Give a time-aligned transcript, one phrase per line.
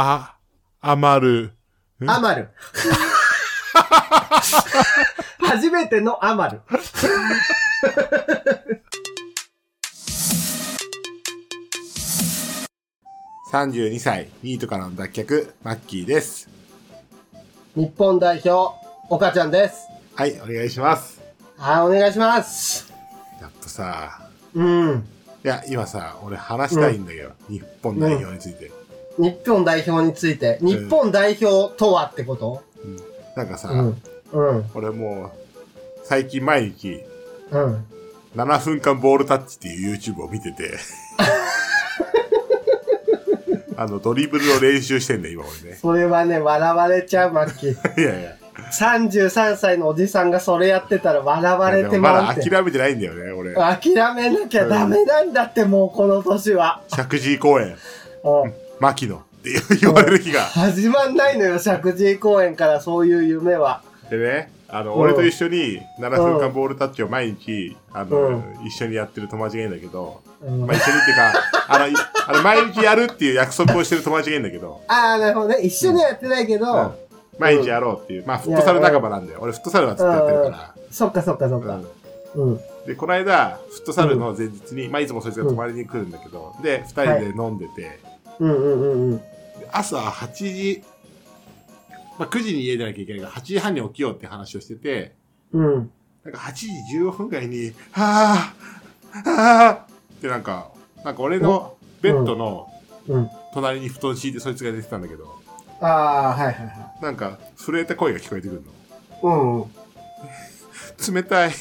[0.00, 0.36] あ、
[0.80, 1.50] 余る。
[2.06, 2.50] アマル。
[5.40, 6.60] 初めてのアマル。
[13.50, 16.48] 32歳、ニートからの脱却、マッキーです。
[17.74, 18.78] 日本代表、
[19.10, 19.88] 岡ちゃんです。
[20.14, 21.20] はい、お願いします。
[21.56, 22.92] はい、お願いします。
[23.40, 25.08] やっぱさ、うん。
[25.44, 28.70] いや、今さ、俺話したいんだけど、日本代表について。
[29.18, 32.62] 日本代表について、日本代表とはってこと？
[33.36, 34.02] なんかさ、うん。
[34.32, 34.64] うん。
[34.74, 35.30] 俺もう、
[36.04, 37.02] 最近毎日、
[37.50, 37.84] うん。
[38.36, 40.72] 7分間ボールタッチっていう YouTube を見てて、
[43.76, 45.76] あの、ドリブルを練習してんだよ、今俺ね。
[45.80, 47.74] それはね、笑われちゃう、マッキー。
[48.00, 48.32] いやいや。
[48.72, 52.50] 33歳のおじさんがそれやってたら笑われてでもまだまうって。
[52.50, 53.54] 諦めてないんだよね、俺。
[53.54, 56.82] 諦めなきゃダメなんだって、もうこの年は。
[56.92, 57.76] 石神井公園、
[58.24, 58.54] うん。
[58.80, 60.42] 牧野って言われる日が。
[60.42, 63.82] 始まんないのよ、石神井公園からそういう夢は。
[64.10, 65.00] でね、あの、うん。
[65.00, 68.66] 俺と一緒に7分間ボールタッチを毎日、あの、うん。
[68.66, 70.66] 一緒にやってる友達がいるんだけど、うん。
[70.66, 71.32] まあ一緒にっていうか、
[71.68, 71.94] あの、い
[72.26, 75.60] あの毎日やるっていう約束をしてる友達がいるんだけど、ああ、なるほどね。
[75.62, 76.92] 一緒にはやってないけど、うん。
[77.38, 79.38] 毎日やろうっていう、まあフットサル仲間なんだよ。
[79.42, 81.80] 俺フットサルはずっとやってるかそっかそっかそっか。
[82.34, 82.60] うん。
[82.86, 88.00] で、この間、フットサルの前日に、まあいつもそいつが泊まりに来るんだけど、で、二人で飲んでて、
[88.40, 89.18] うんうんうんうん。
[89.18, 89.24] で
[89.72, 90.82] 朝8時、
[92.18, 95.14] まあ9時に家出なきゃいけないから、8時半に起きようって話をしてて、
[95.52, 95.90] うん。
[96.24, 100.70] なんか8時15分ぐらいに、はぁ、はぁってなんか、
[101.04, 102.70] なんか俺のベッドの
[103.08, 103.30] うん。
[103.54, 105.34] 隣に布団敷いてそいつが寝てたんだけど、
[105.80, 108.64] ああ、はいはいはなんか震えた声が聞こえてくるい。
[109.22, 109.32] うん。
[109.32, 109.70] の。
[111.14, 111.52] 冷たい、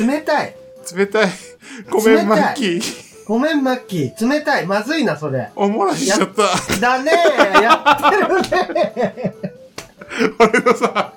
[0.00, 0.56] 冷たい。
[0.96, 1.28] 冷たい。
[1.90, 3.03] ごめん、冷たいマッキー。
[3.26, 4.28] ごめん、マッキー。
[4.28, 4.66] 冷たい。
[4.66, 5.50] まずいな、それ。
[5.56, 6.80] おもらしちゃった。
[6.80, 7.62] だねー。
[7.62, 7.84] や
[8.42, 9.34] ってるね
[10.38, 11.14] 俺のさ、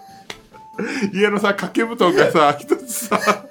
[1.14, 3.46] 家のさ、掛け布団がさ、一つさ、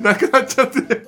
[0.00, 1.06] なくなっちゃって。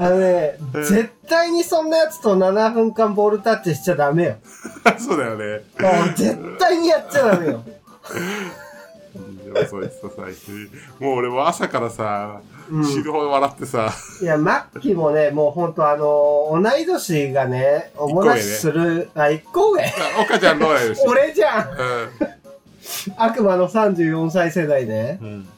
[0.00, 4.36] あのね、うん絶対にそんなやつと7分間ボールタッチしちゃダメよ。
[4.98, 5.62] そうだよね。
[6.16, 7.64] 絶対にやっちゃダメよ。
[9.66, 10.22] そいつとさ、
[11.00, 19.84] もう俺も朝からさ、うん死ぬほど笑ってさ、いや、マッキーもね、もうほんとあの同い年がね、おもらしする、あ、一個上。
[20.20, 21.00] 岡ちゃんどうやるし。
[21.06, 21.64] 俺じゃん。
[21.64, 21.68] う
[23.16, 25.14] 悪魔の34歳世代で。
[25.14, 25.24] ん。
[25.24, 25.48] うん。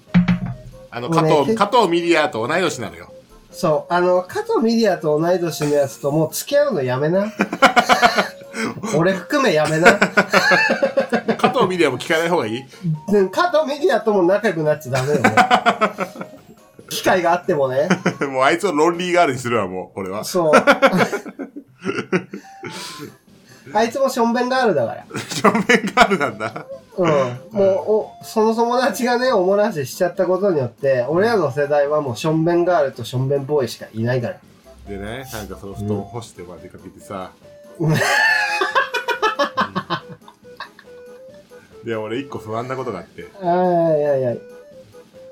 [0.91, 3.13] あの、加藤、加藤ミリアと同い年なのよ。
[3.51, 7.33] そう、あの、加藤ミリアと同い年のやつともう付き合うのやめな。
[8.97, 9.99] 俺含めやめな。
[11.37, 12.65] 加 藤ミリアも聞かない方がいい？
[13.13, 15.35] で加藤ミリアとも仲良くなっちゃダメよね。
[16.91, 17.89] 機会があってもね。
[18.29, 20.25] もうあいつをロンリーガールにするわ、もう、俺は。
[20.25, 20.53] そう。
[23.73, 25.05] あいつもションベンガールだから。
[25.29, 25.63] 正面
[25.95, 26.67] ガールなんだ。
[26.97, 27.07] うん。
[27.07, 34.37] もう、お、その友達がね、おもらししちゃったことによって、俺らの世代はもうションベンガールとションベンボーイしかいないから。
[34.89, 37.31] でね、なんかその布団干してまで出かけてさ。
[37.79, 37.95] う ん
[41.85, 44.35] で、俺一個不安なことがあって、ああ、いやいや。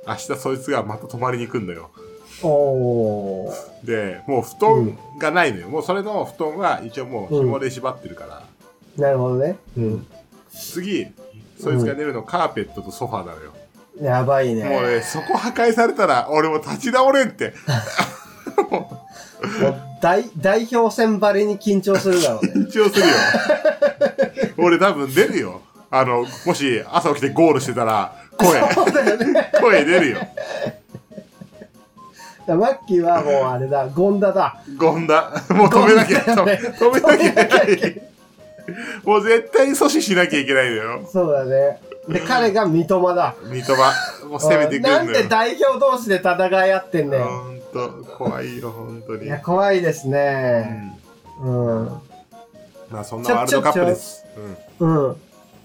[0.07, 1.91] 明日そいつがまた泊まりに行くんだよ。
[2.43, 3.87] おー。
[3.87, 5.69] で、もう布団がないのよ。
[5.69, 8.43] もうそれの布団は一応もう紐で縛ってるから、
[8.97, 9.57] なるほどね。
[9.77, 10.07] うん。
[10.51, 11.07] 次、
[11.61, 13.53] そいつが寝るのカーペットとソファーなのよ。
[14.01, 14.65] やばいね。
[14.65, 17.55] もうね、そこ破壊されたら俺も立ち直れんって。
[18.71, 22.53] もう代代表戦ばりに緊張するだろうね。
[22.55, 23.15] 緊張するよ。
[24.57, 25.61] 俺多分出るよ。
[25.91, 28.61] あの、もし朝起きてゴールしてたら、声、
[29.61, 30.19] 声出るよ。
[32.47, 34.63] マッキーはもうあれだ、ゴンダだ。
[34.77, 35.31] ゴンダ。
[35.51, 38.03] もう止めなきゃ、ね止めなきゃいけけない。
[39.05, 41.09] もう絶対に阻止しなきゃいけないのよ。
[41.11, 41.81] そうだね。
[42.09, 43.35] で、彼が三笘だ。
[43.45, 43.77] 三笘。
[44.27, 45.29] もう攻めてくなんでるのよ。
[45.29, 47.23] 代表同士で戦い合ってんねん。
[47.23, 49.27] ほんと、怖いよ、ほんとに。
[49.27, 50.95] いや、怖いですうね。
[51.43, 51.87] んうん。
[52.91, 54.25] まあそんなワールドカップです。
[54.79, 55.17] うん。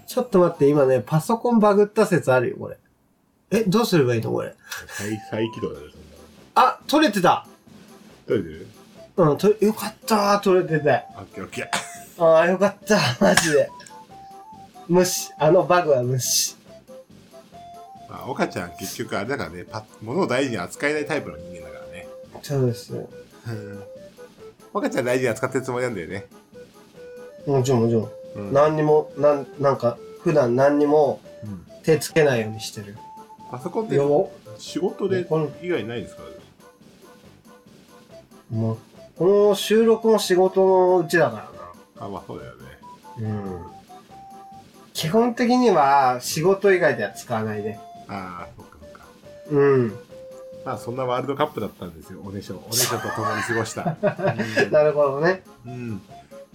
[0.06, 2.78] ちょっと待って、今ね、パソコンバグった説あるよ、これ。
[3.50, 4.54] え、どうすればいいのこれ？
[4.88, 6.16] 再再起動だよ、そんな
[6.54, 7.46] あ、取れてた。
[8.26, 8.66] どれでる？
[9.16, 11.02] うん、と、よかった取れてて。
[11.16, 12.24] オッケーオッケー。
[12.24, 13.70] ああ、よかったマジで。
[14.88, 15.30] 無視。
[15.38, 16.56] あのバグは無視。
[18.08, 22.08] まあ、岡ちゃん結局あれだからね、パ物を大事に扱えないタイプの人間だからね。
[22.42, 22.92] そうです。
[22.92, 23.08] うん
[24.72, 26.26] 岡ちゃん大事に扱ってるつもりなんだよね。
[27.46, 28.10] もちろんもちろん。
[28.36, 32.96] うん何にも、なん、なんか、普段何にもうん手つけないようにしてる。
[33.50, 36.22] パソコンってよ、仕事でこの以外ないですか？
[38.50, 38.78] もう、
[39.16, 41.48] この収録も仕事のうちだか
[41.98, 42.60] らあ、まあそうだよね。
[43.20, 43.28] な。
[43.28, 43.62] うん。
[44.92, 47.80] 基本的には仕事以外では使わないね。
[48.08, 49.04] ああ、そっかそっか。
[49.50, 49.88] うん。
[50.64, 52.62] まあそんなワールドカップだったんですよ、おねしょ。
[52.66, 53.96] おねしょと共に過ごした。
[54.70, 55.42] なるほどね。
[55.66, 55.72] うん。
[55.72, 56.02] うん。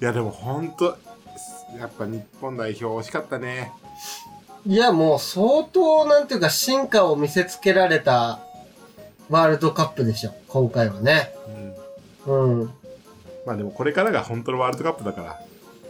[0.01, 0.97] いやでもほんと、
[1.77, 3.71] やっぱ日本代表惜しかったね。
[4.65, 8.39] いや、もう相当、なんていうか、進化を見せつけられた
[9.29, 10.31] ワールドカップでしょ。
[10.47, 11.33] 今回はね。
[12.27, 12.61] うん。
[12.61, 12.73] うん。
[13.45, 15.39] まあでもこれからが本当のワールドカップだから。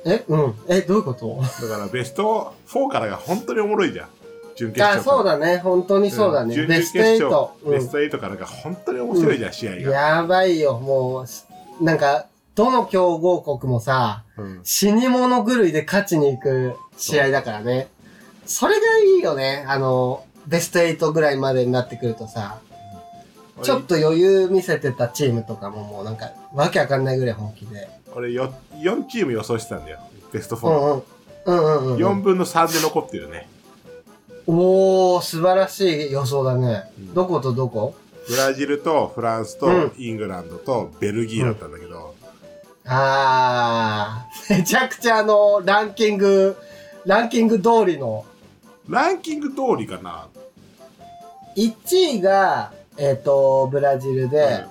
[0.05, 0.55] えうん。
[0.67, 1.41] え、どういうこと？
[1.67, 4.07] だからベスト4からが本当におもろいじゃん。
[4.55, 5.57] 準決勝あ、そうだね。
[5.57, 6.53] 本当にそうだね。
[6.53, 7.49] 準々ベスト決勝8。
[7.65, 9.79] うんベスト8からが本当に面白いじゃん、試合が。
[9.91, 11.25] やばいよ、も
[11.81, 12.27] う、なんか、
[12.59, 14.59] どの強豪国もさ、うん。
[14.65, 17.87] 死に物狂いで勝ちに行く試合だからね。
[18.45, 19.63] それがいいよね。
[19.65, 22.59] あの、ベスト8ぐらいまでになってくるとさ、
[23.61, 27.87] ちょっと余裕見せてたチームとかももうなんか、わけわかんないぐらい本気で。
[28.13, 29.99] 俺よ4チーム予想してたんだよ。
[30.33, 30.69] ベストう4。
[30.69, 31.03] んうん。
[31.45, 33.47] うんうんうん、4分の3で残ってるね。
[34.47, 36.83] おー、素晴らしい予想だね。
[36.99, 37.95] うんどことどこ？
[38.27, 41.88] ブラジルとフランスとうんイングランドとベルギーだったんだけど、
[42.91, 46.57] あー、めちゃくちゃあの、ランキング、
[47.05, 48.25] ランキング通りの、
[48.87, 50.27] ランキング通りかな。
[51.55, 54.65] 1位が、えっ、と、ブラジルで、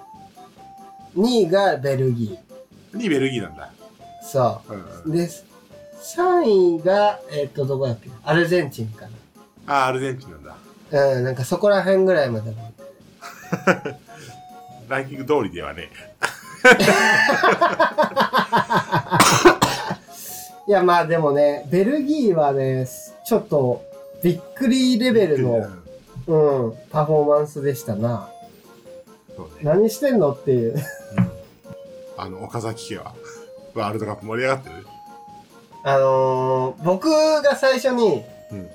[1.16, 2.36] 2位がベルギ
[2.92, 3.70] うん、にベルギーなんだ。
[4.22, 4.26] ー。
[4.26, 5.16] そうんう。
[5.16, 5.28] で、
[6.02, 8.10] 3位が、えっ、と、どこだっけ？
[8.24, 9.06] アルゼンチンか
[9.66, 10.56] ああ、アルゼンチンなんだ。
[10.90, 11.06] な。
[11.16, 12.52] うん、なんかそこら辺ぐらいまで。
[14.88, 15.88] ランキング通りではね。
[20.66, 22.86] いや、まあでもね、ベルギーはね、
[23.26, 23.84] ちょっと、
[24.22, 25.66] びっくりレベルの、
[26.26, 28.28] うん、パフォーマンスでしたな。
[29.34, 29.52] そうね。
[29.62, 30.76] 何してんのっていう。
[32.18, 33.14] あの、岡崎家は、
[33.74, 34.86] ワールドカップ盛り上がってる？
[35.84, 38.68] あのー、僕が最初に、うん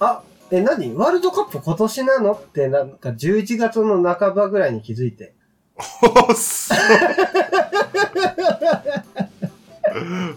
[0.00, 0.94] あ、え、何？
[0.94, 2.32] ワールドカップ今年なの？
[2.32, 5.34] って、なんか11月の半ばぐらいに気づいて。
[6.02, 6.74] おっそ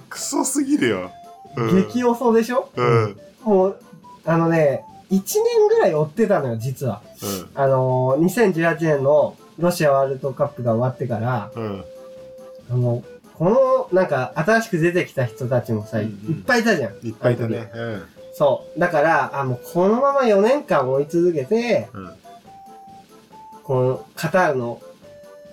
[0.10, 1.12] クソすぎるよ。
[1.56, 2.70] うん、激遅でしょ？
[2.76, 3.04] うん。
[3.04, 3.18] うん。
[3.44, 3.80] もう、
[4.26, 7.02] あのね、1年ぐらい追ってたのよ、実は。
[7.56, 11.84] あのー、2018年のロシアワールドカップが終わってから、うん。
[12.72, 13.04] あの、
[13.36, 16.94] この、なんか、新しく出てきた人たちもさ、うんいうんっぱいいたじゃん。
[17.06, 17.70] いっぱいいたね。
[17.74, 18.04] うん。
[18.34, 18.80] そう。
[18.80, 22.12] だから、あ、もうこのまま4年間追い続けて、うん。
[23.64, 24.82] このカタールの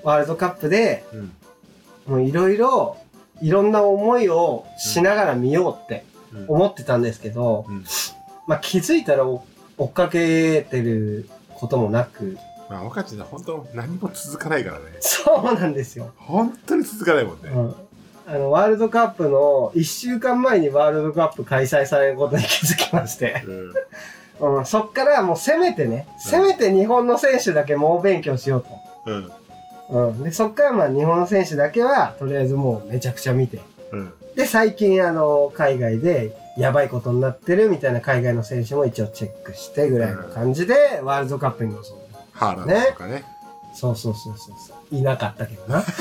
[0.02, 1.32] ワールドカップで、うん。
[2.06, 2.96] もういろいろ、
[3.42, 6.04] いろんな思いをしながら見ようって
[6.34, 6.44] うん。
[6.48, 7.84] 思ってたんですけど、うん
[8.46, 9.44] まあ気づいたら追
[9.78, 12.36] 追っかけてることもなく、
[12.68, 14.84] まあ、岡地は本当何も続かないからね。
[15.00, 16.12] そうなんですよ。
[16.16, 17.48] 本当に続かないもんね。
[17.48, 17.74] うん。
[18.26, 23.42] あの、ワールドカップの1週間前にワールドカップ開催されることに気づきまして、
[24.40, 24.58] うん。
[24.58, 28.68] うん、そっからもうせめてね、せめて日本の選手だけ猛勉強しようと。
[29.06, 29.32] うん。
[29.90, 30.22] うん。
[30.22, 33.60] で、そっからまあ日本の選手だけは、とりあえずもうめちゃくちゃ見て。
[33.92, 34.12] うん。
[34.36, 42.18] で、最近あの、海外でやばいことになってるみたいな海外の選手も一応チェックしてぐらいの感じで、ワールドカップに臨んだ。
[42.32, 43.24] ハーランドとかね。
[43.74, 44.79] そうそうそうそうそう。
[44.90, 45.84] いなかったけどな。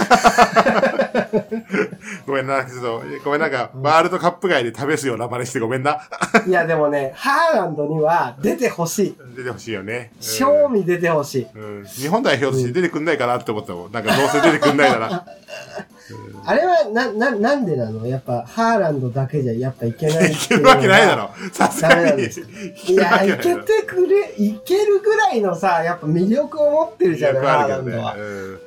[2.25, 5.99] ごめんな、ちょっと、ごめんなんか、ワールドカップ外で試すような真似してごめんな。
[6.47, 9.17] いやでもね、ハーランドには出てほしい。
[9.35, 10.11] 出てほしいよね。
[10.15, 11.47] うん賞味出てほしい。
[11.55, 11.85] うん。
[11.85, 13.91] 日本代表として出てくんないかなって思ったもん。
[13.91, 15.25] なんかどうせ出てくんないなら。
[16.45, 18.05] あれは、な、な、なんでなの？
[18.07, 21.29] やっぱ、ハーランドだけじゃやっぱいけないい いけるわけないだろ。
[21.51, 22.23] さすがに。
[22.23, 28.15] いいや、いけてくれ、いけるぐらいのさ、やっぱ魅力を持ってるじゃない、ハーランドは。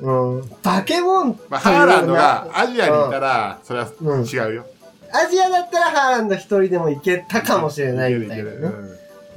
[0.00, 0.36] うん。
[0.38, 0.50] うん。
[0.62, 4.66] バケモンまあ、ハーランドがアジアにいたら、それはうん違うよ。
[5.12, 8.50] アジアだったらハーランド一人でもいけたかもしれないみたいな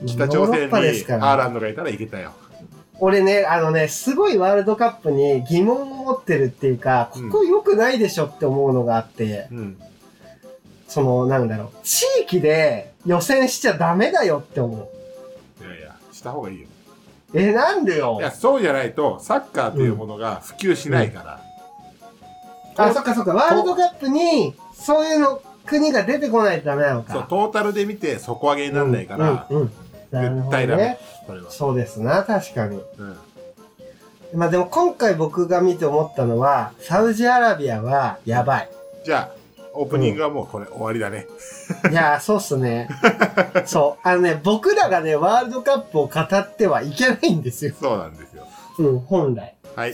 [0.07, 2.31] 北朝鮮にハーランドがいたらいけたよ。
[2.99, 9.77] 俺ね、あのね、すごいワールドカップに疑問を持ってるっていうか、こうんこ良くないでしょって思うのがあって、うん。
[10.87, 14.89] その、なんだろう、地域で予選しちゃダメだよって思
[15.61, 15.65] う。
[15.65, 16.67] いやいや、した方がいいよ。
[17.33, 18.17] え、なんでよ？
[18.19, 21.41] いや、そうじゃないと、サッカーというものが普及しないから。
[22.77, 27.13] あ、そっかそっか、ワールドカップに、そういうの、国が出てこないとダメなのか。
[27.13, 29.71] そう、トータルで見て底上げにならないから、うん、うん。
[30.11, 30.99] 絶対ダメね。。
[31.25, 31.51] それは。
[31.51, 32.81] そうですな、確かに。
[32.97, 33.17] うん。
[34.33, 38.69] まあでも今回僕が見て思ったのは、サウジアラビアはやばい。
[39.05, 39.35] じゃあ、
[39.73, 41.27] オープニングはもうこれ終わりだね。
[41.91, 42.89] いやー、そうっすね。
[43.65, 44.07] そう。
[44.07, 47.73] あのね、僕らがね、ワールドカップを語ってはいけないんですよ。
[47.79, 48.47] そうなんですよ。
[48.79, 49.55] うん、本来。
[49.75, 49.93] はい。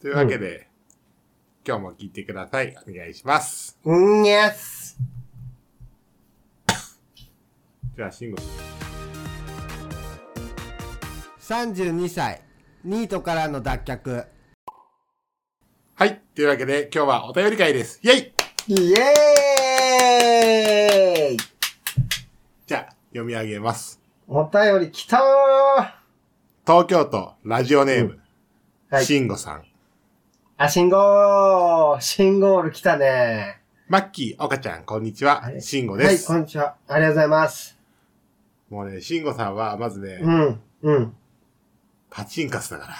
[0.00, 0.68] というわけで、
[1.66, 2.76] 今日も聞いてください。
[2.86, 3.78] お願いします。
[3.84, 4.98] うんにゃす。
[7.96, 8.36] じゃあ、慎吾
[11.48, 12.42] 32歳、
[12.84, 14.26] ニートからの脱却。
[15.94, 16.20] はい。
[16.34, 17.98] というわけで、今日はお便り会です。
[18.02, 18.34] イェイ
[18.66, 21.38] イエーイ
[22.66, 23.98] じゃあ、読み上げます。
[24.26, 25.20] お便り来たー
[26.66, 28.18] 東京都ラジオネーム、
[28.90, 29.06] はい。
[29.06, 29.64] 慎吾さん。
[30.58, 33.62] あ、信号シンゴール来たね。
[33.88, 35.50] マッキー、岡ちゃん、こんにちはは。
[35.52, 36.26] い慎吾はい、です。
[36.26, 36.76] こんにちは。
[36.86, 37.78] ありがとうございます。
[38.68, 41.14] もうね、慎吾さんは、まずね、うん、うん。
[42.10, 42.94] パチンカスだから。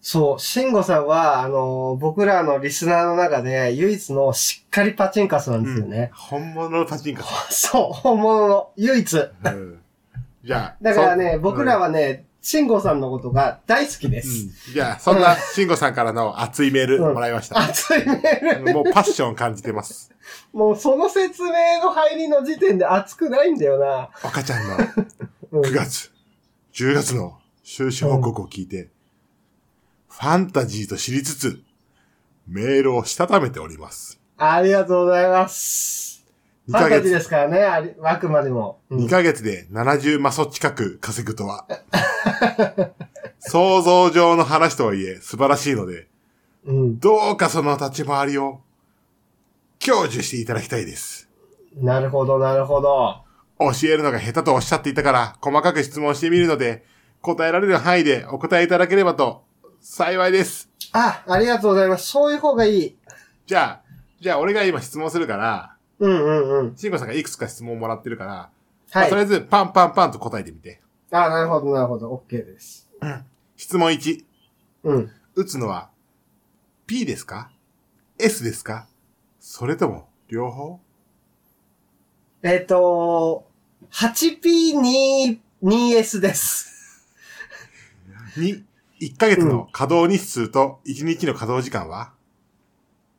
[0.00, 6.10] そう、シンゴさんは、あのー僕らのリスナーの中で唯一のしっかりパチンカスなんですよね。
[6.12, 7.68] 本物のパチンカス。
[7.70, 9.16] そう、本物の唯一。
[9.16, 9.80] うん。
[10.44, 14.72] じゃあ、だからね、そ僕らはね、シンゴさんのことが大好きでうんす。
[14.72, 17.60] じゃあ、そんな慎吾さんからの熱いメールうんもらいました。
[17.60, 18.74] 熱いメール。
[18.74, 20.10] もうパッション感じてます。
[20.52, 24.10] もうその説明の入りの時点で熱くないんだよな。
[24.24, 24.76] 岡ちゃんの
[25.52, 26.10] うん9月、
[26.72, 28.88] 10月の収支報告を聞いて、
[30.08, 31.62] ファンタジーと知りつつ、
[32.46, 34.20] メールをしたためております。
[34.36, 36.24] ありがとうございます。
[36.66, 38.80] フ2ヶァンタジーで月、すからね、ありあくまでも。
[38.90, 41.66] うん2ヶ月で70マソ近く稼ぐとは。
[43.38, 46.08] 想像上の話とはいえ素晴らしいので、
[46.64, 46.98] うん。
[46.98, 48.60] どうかその立ち回りを
[49.84, 51.28] 享受していただきたいです。
[51.76, 53.22] なるほど、なるほど。
[53.58, 56.84] 教えるのが下手とおっしゃっていたから、細かく質問してみるので、
[57.22, 59.44] 答えられる範囲でお答えいただければと、
[59.80, 60.68] 幸いです。
[60.92, 62.06] あ、ありがとうございます。
[62.08, 62.96] そういう方がいい。
[63.46, 66.76] じゃあ、じゃあ俺が今質問するから、うんうんうん。
[66.76, 68.50] 慎吾さんがいくつか質問もらってるから、
[68.94, 69.20] まはいあとり。
[69.20, 70.80] あえずパンパンパンと答えてみて。
[71.10, 72.24] あ、なるほど、なるほど。
[72.28, 72.90] OK です。
[73.56, 74.24] 質問1。
[74.84, 75.10] うん。
[75.34, 75.90] 打つのは
[76.86, 77.50] P ですか
[78.18, 78.86] ?S ですか？
[79.40, 80.80] それとも両方？
[82.42, 83.46] えっ、と、
[83.92, 86.71] 8P2、2S です。
[88.36, 88.64] に、
[89.00, 92.12] 1ヶ月の稼働日数と1日の稼働時間は、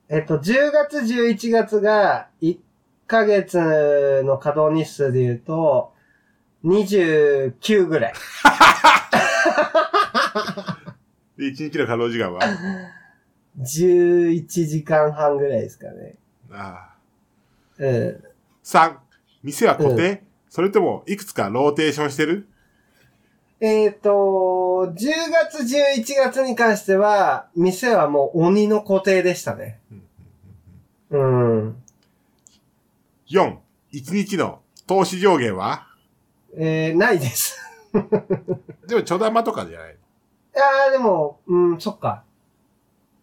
[0.10, 2.58] えっ、と、10月、11月が1
[3.08, 5.94] ヶ月の稼働日数で言うと、
[6.64, 8.14] 29ぐらい。
[11.38, 12.42] で、1日の稼働時間は
[13.60, 16.16] ？11時間半ぐらいですかね。
[16.52, 16.96] ああ
[17.80, 18.24] うん。
[18.64, 18.96] 3、
[19.44, 22.48] 店は固定、それともいくつかローテーションしてる？
[23.66, 24.94] えっ、と、10
[25.32, 29.80] 月、11月に関しては、店はもう鬼の固定でしたね。
[31.10, 31.82] うん。
[33.30, 33.56] ?4、
[33.94, 35.88] 1日の投資上限は？
[36.58, 37.58] えー、ないです。
[38.86, 39.96] でも、ちょだまとかじゃない？
[40.58, 42.26] ああ、でも、うん、そっか。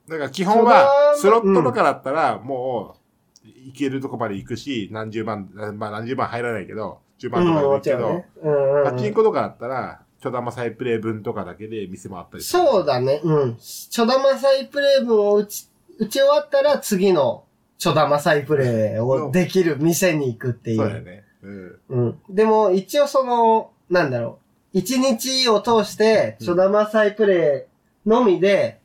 [0.08, 2.96] だから基本は、スロットとかだったら、も
[3.44, 12.62] う、いけるとこまで行くし、何十万、まあ何十万入らないけど、10うん、万とかでもいもいけど、パチンコとかだったら、ちょだま再プレイ分とかだけで店もあったりする。
[12.62, 13.20] そうだね。
[13.24, 13.56] うん。
[13.56, 15.66] ちょだまサイプレイ分を打ち、
[15.98, 17.44] 打ち終わったら次の
[17.78, 20.76] ちょだまサイプレイをできる店に行くっていう。
[20.76, 21.24] そうだよね。
[21.42, 21.80] うん。
[21.88, 22.18] うん。
[22.28, 24.38] でも一応その、なんだろ
[24.74, 24.78] う。
[24.78, 27.66] 一日を通して、ちょだまサイプレ
[28.04, 28.78] イのみで、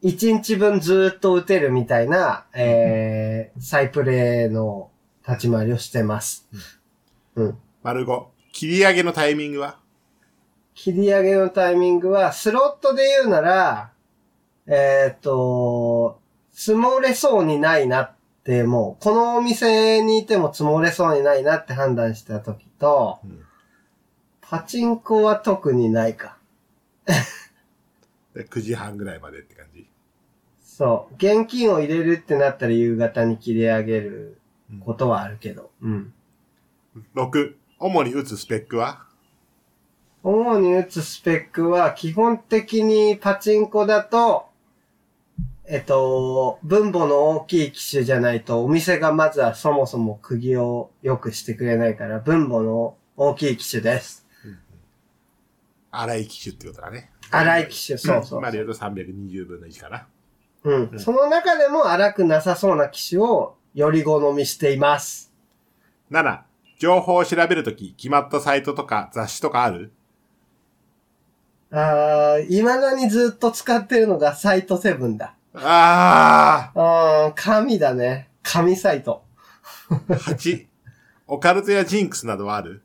[0.00, 4.90] 一日分ずーっと打てるみたいな、えー、サイプレイの
[5.26, 6.48] 立ち回りをしてます。
[7.34, 7.58] うん。
[7.82, 8.26] 丸5。
[8.52, 9.78] 切り上げのタイミングは？
[10.78, 13.90] 切り上げのタイミングは、スロットで言うなら、
[14.66, 16.20] えーっと、
[16.52, 18.12] 積もれそうにないなっ
[18.44, 23.44] て、もう、このお店にいても積もれそうにないなって判断した時と、うん
[24.50, 26.38] パチンコは特にないか。
[28.32, 29.86] で ?9 時半ぐらいまでって感じ。
[30.64, 31.14] そう。
[31.16, 34.38] 現金を入れるってなったら夕方に切り上げる
[34.72, 35.70] うんことはあるけど。
[35.82, 36.14] うん。
[37.14, 37.56] 6。
[37.78, 39.04] 主に打つスペックは？
[40.22, 44.46] 主に打つスペックは、基本的にパチンコだと、
[45.66, 54.26] えっと、分母の大きい機種じゃないと、お店がまずはそもそも釘を良くしてくれないから、分母の大きい機種です。
[55.90, 57.10] 荒い機種ってことだね。
[57.30, 60.06] 荒い機種、そうそう今で言うと320分の1かな。
[60.64, 60.98] うん。
[60.98, 65.32] その中でも荒くなさそうな機種をより好みしています。
[66.10, 66.40] 7。
[66.78, 69.92] 情報を調べるとき、決まったサイトとか雑誌とかある？
[71.70, 75.34] あー、未だにずっと使ってるのがサイト7だ。
[75.54, 78.28] ああー、神だね。
[78.42, 79.22] 神サイト。
[79.90, 80.66] ー !8。
[81.26, 82.82] オカルトやジンクスなどはある？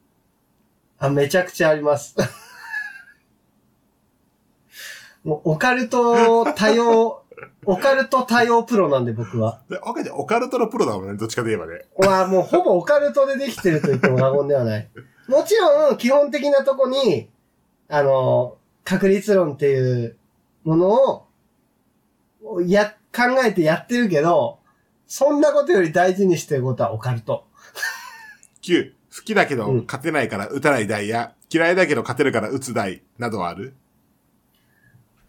[1.00, 2.16] あ、めちゃくちゃあります。
[5.24, 7.22] もう、オカルト多様
[7.66, 9.62] オカルト対応プロなんで僕は。
[9.70, 9.94] で、オ
[10.25, 11.86] カルトのプロだもんね、どっちかといえばね。
[11.98, 14.90] まあもうほぼオカルトでできてると言っても過言ではない。
[15.28, 17.30] もちろん、基本的なとこに、
[17.88, 20.18] あの、確率論っていう
[20.63, 21.28] もの
[22.44, 24.60] を、や、考えてやってるけど、
[25.08, 27.46] そんなことより大事にしてることはオカルト。
[28.63, 33.74] 9、好きだけどうん勝てないから打たない台や、嫌いだけど勝てるから打つ台などはある？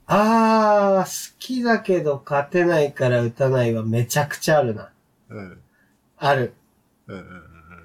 [0.07, 4.91] あー、好きだけど勝てないから打たないはめちゃくちゃあるな。
[5.29, 5.61] うん。
[6.17, 6.55] ある。
[7.07, 7.25] うんうん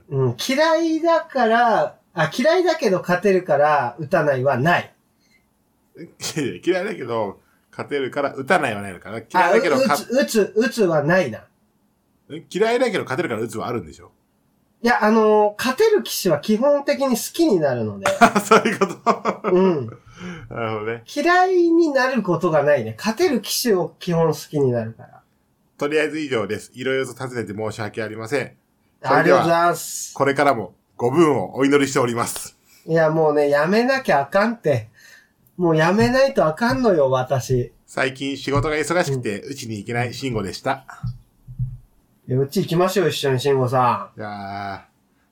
[0.10, 4.94] うんうん、嫌いだから、あ、嫌いだけど勝てるから打たないはない。
[6.65, 7.39] 嫌いだけど、
[7.72, 9.18] 勝てるから打たないはないのかな。
[9.18, 11.46] あ、嫌いだけど打つ、打つ、打つはないな。
[12.51, 14.12] 嫌いだけど勝てるから打つはあるんでしょ？
[14.82, 19.50] いや、あのー勝てる騎士は基本的に好きになるので、あ そういうこと？
[19.51, 19.88] うん。
[20.50, 21.03] なるほどね。
[21.13, 22.96] 嫌いになることがないね。
[22.98, 25.22] 勝てる騎士を基本好きになるから。
[25.77, 26.72] とりあえず以上です。
[26.75, 28.51] いろいろと尋ねて申し訳ありません。
[29.03, 30.13] それではありがとうございます。
[30.13, 32.58] これからもご分をお祈りしております。
[32.86, 34.89] いや、もうね、やめなきゃあかんって。
[35.60, 37.74] もうやめないとあかんのよ、私。
[37.86, 40.86] 最近仕事が忙しくて、うちに行けない慎吾でした。
[42.30, 44.88] いやうち行きましょう、一緒に、慎吾さいや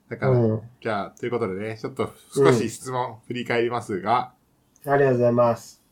[0.06, 0.20] ー、だん。
[0.20, 0.60] から、うん。
[0.82, 4.34] じゃあ、ということでね、ちょっと少し質問振り返りますが、
[4.84, 5.82] ありがとうございます。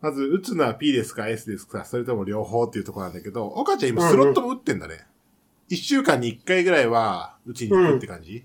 [0.00, 5.06] まず、打つのは P ですか ?S ですかそれとも両方っていうところなんだけど、岡ちゃん今スロットも打ってんだね。
[5.68, 8.44] 一、週間に一回ぐらいは、打ちに行くって感じ、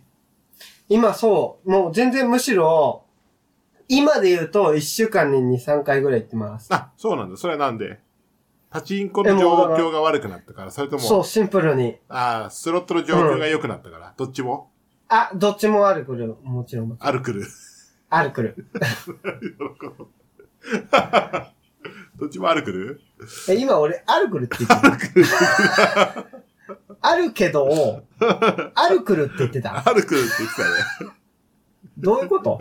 [0.87, 3.05] 今そう、もう全然むしろ、
[3.91, 6.71] 今で言うと1週間に2、3回ぐらい行ってます。
[6.71, 7.37] あ、そうなんだ。
[7.37, 7.99] それはなんで？
[8.69, 11.97] パチンコの状況が悪くなったから、それとも、そう、シンプルに。
[12.07, 14.69] あースロットの状況が良くなったから、どっちも？
[15.07, 16.35] あ、どっちもあるくる。
[16.43, 16.95] もちろん。
[16.99, 17.47] あるくる。
[18.11, 18.67] あるくる。
[22.15, 23.01] どっちもあるくる？
[23.49, 26.25] え、今俺、あるくるって言ってた？
[27.01, 28.03] あるけど、
[28.75, 29.81] あるくるって言ってた？
[29.83, 30.63] あるくるって言ってた
[31.07, 31.11] ね。
[31.97, 32.59] どういうこと？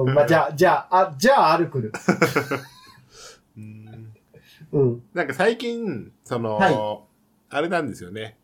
[0.00, 1.92] うん、まあ、じゃあ、じゃあ、あ、じゃあ、あるくる。
[3.56, 4.14] うん
[4.72, 5.02] うん。
[5.14, 7.08] なんか最近、その、はい
[7.50, 8.36] あれなんですよね。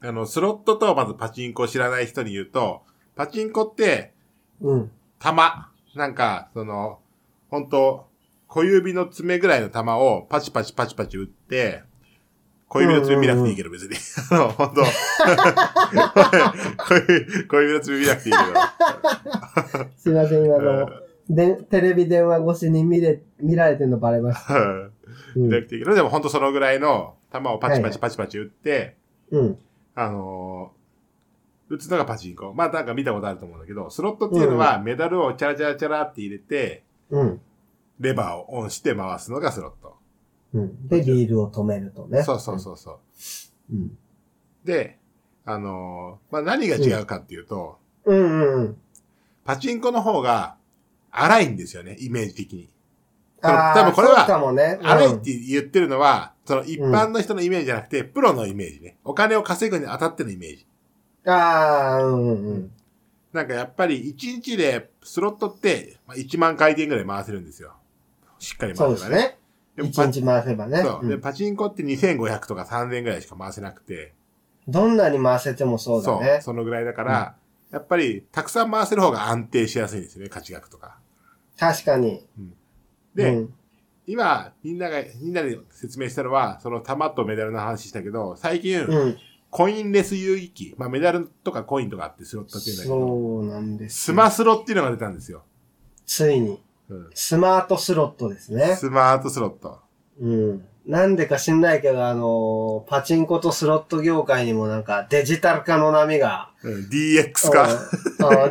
[0.00, 2.82] あの、スロットとまずパチンコを知らない人に言うと、
[3.14, 4.12] パチンコって、
[4.60, 4.90] うん。
[5.20, 5.70] 玉。
[5.94, 6.98] なんか、その、
[7.48, 8.08] 本当
[8.48, 11.84] 小指の爪ぐらいの玉をパチパチパチパチ打って、
[12.68, 13.96] 小指の爪見なくていいけど別に。
[14.30, 14.84] あの、本当
[16.84, 19.88] 小指小指の爪見なくていいけど。
[19.96, 20.90] すいません、今あの、
[21.30, 24.54] で、テレビ電話越しに見れ、見られてるのバレました。
[24.54, 24.92] う
[25.36, 25.68] 見なくん。
[25.68, 28.96] ていいけど、でも本当そのぐらいの玉をパチパチパチパチ打って、
[29.30, 29.58] うん。
[29.94, 30.78] あのー
[31.70, 32.54] 打つのがパチンコ。
[32.54, 37.40] まあなんか見たことあると思うんだけど、スロットっていうのはメダルをチャラチャラチャラって入れて、うん。
[38.00, 39.97] レバーをオンして回すのがスロット。
[40.54, 40.88] うん。
[40.88, 42.22] で、リールを止めるとね。
[42.22, 43.00] そうそうそうそ
[43.70, 43.74] う。
[43.74, 43.98] うん。
[44.64, 44.98] で、
[45.44, 48.76] あのーまあ何が違うかっていうと、うんうんうん。
[49.44, 50.56] パチンコの方が
[51.10, 52.68] 荒いんですよね、イメージ的に。
[53.40, 54.26] 多分これは。
[54.82, 58.98] 荒いって言ってるのは、その一般の人のイメージじゃなくて、プロのイメージね。
[59.04, 60.66] お金を稼ぐに当たってのイメージ。
[61.24, 62.72] うん、ああ、うんうんうん。
[63.32, 67.74] なんかやっぱり1日でスロットってまあ1万回転ぐらい回せるんですよ。
[68.38, 69.16] しっかりそう回せばね。
[69.16, 69.38] ですね。
[69.78, 70.82] でもパ一日回せばね。
[70.82, 71.06] そう。
[71.06, 74.12] で、うんパチンコって2500とか3000ぐらいしか回せなくて。
[74.66, 76.40] どんなに回せてもそうだね。
[76.42, 77.36] そのぐらいだから、
[77.70, 80.98] やっぱりたくさん回せる方が安定しやすいんですよね、勝ち額とか。
[81.56, 82.26] 確かに。
[83.14, 83.54] で、うん、
[84.08, 89.18] 今、みんなが、みんなで説明したのは、その玉とメダルの話したけど、最近、うん。
[89.50, 94.14] コインレス遊戯機、まあメダルとかコインとかあってスロットっていうんだけど、そうなんですよ。
[94.14, 95.44] スマスロっていうのが出たんですよ。
[96.04, 96.60] ついに。
[96.90, 98.76] うんスマートスロットですね。
[98.76, 99.80] スマートスロット。
[100.20, 100.64] うん。
[100.86, 107.68] なんでか知んないけど、あのーパチンコとスロット業界にもなんかデジタル化の波が、うん DX 化。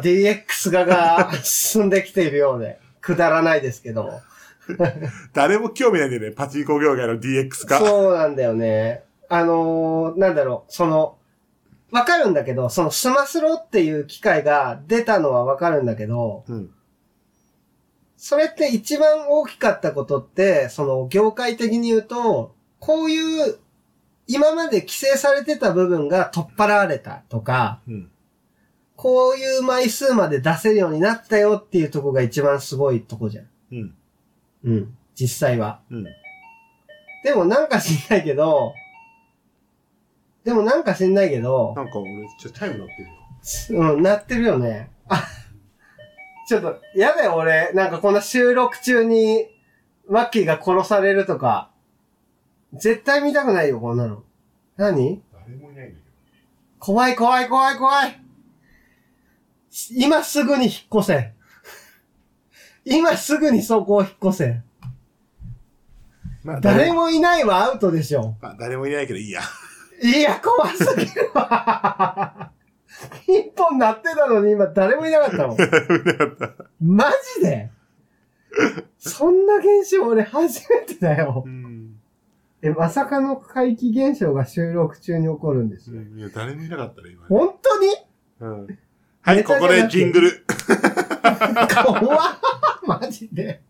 [0.01, 4.21] DX 化が 進んできているようで、くだらないですけども。
[5.33, 7.79] 誰も興味ないんだよね、パチンコ業界の DX 化。
[7.79, 9.03] そうなんだよね。
[9.29, 11.17] あのーなんだろう、その、
[11.91, 16.69] わかるんだけど、そのスマスロっていう機械が出たのはわかるんだけど、うん。
[18.17, 23.59] それって一番大きかったことって、その業界的に言うと、こういう、
[24.27, 28.11] 今まで規制されてた部分が取っ払われたとか、うん。
[28.95, 33.45] こういう枚数まで出せるようになったよっていうとこが一番すごいとこじゃん。
[33.71, 33.95] うん。
[34.65, 34.97] うん。
[35.13, 35.81] 実際は。
[35.91, 36.05] うん。
[37.23, 38.73] でもなんか知んないけど、
[40.43, 43.93] でもなんか知んないけど、なんか俺、ちょっとタイムなってるよ。
[43.93, 44.89] うん、なってるよね。
[45.07, 45.23] あ、
[46.47, 47.73] ちょっと、やだよ俺。
[47.73, 49.45] なんかこの収録中に、
[50.09, 51.69] マッキーが殺されるとか。
[52.73, 54.23] 絶対見たくないよ、こんなの。
[54.77, 55.21] 何？
[55.33, 56.03] 誰もいないんだけ
[56.79, 58.21] 怖い怖い怖い怖い。
[59.91, 61.33] 今すぐに引っ越せ。
[62.85, 64.47] 今すぐにそこを引っ越せ。
[64.49, 64.61] ど。
[66.43, 68.37] まあ、誰もいないはアウトでしょ。
[68.41, 69.41] まあ、誰もいないけどいいや。
[70.01, 72.51] いや、怖すぎるわ。
[73.27, 75.57] 一本鳴ってたのに今誰もいなかったもん。
[76.81, 77.69] マジで？
[78.97, 81.49] そんな現象俺初めてだよう。
[81.49, 81.99] ん。
[82.63, 86.07] え、まさかの怪奇現象が収録中に起こるんですね。
[86.17, 87.27] いや、誰もいなかったね、今ね。
[87.29, 87.87] 本当に？
[88.39, 88.79] うん。
[89.21, 90.45] はい、ここでジングル。
[91.83, 92.19] 怖っ
[92.87, 93.61] マジで。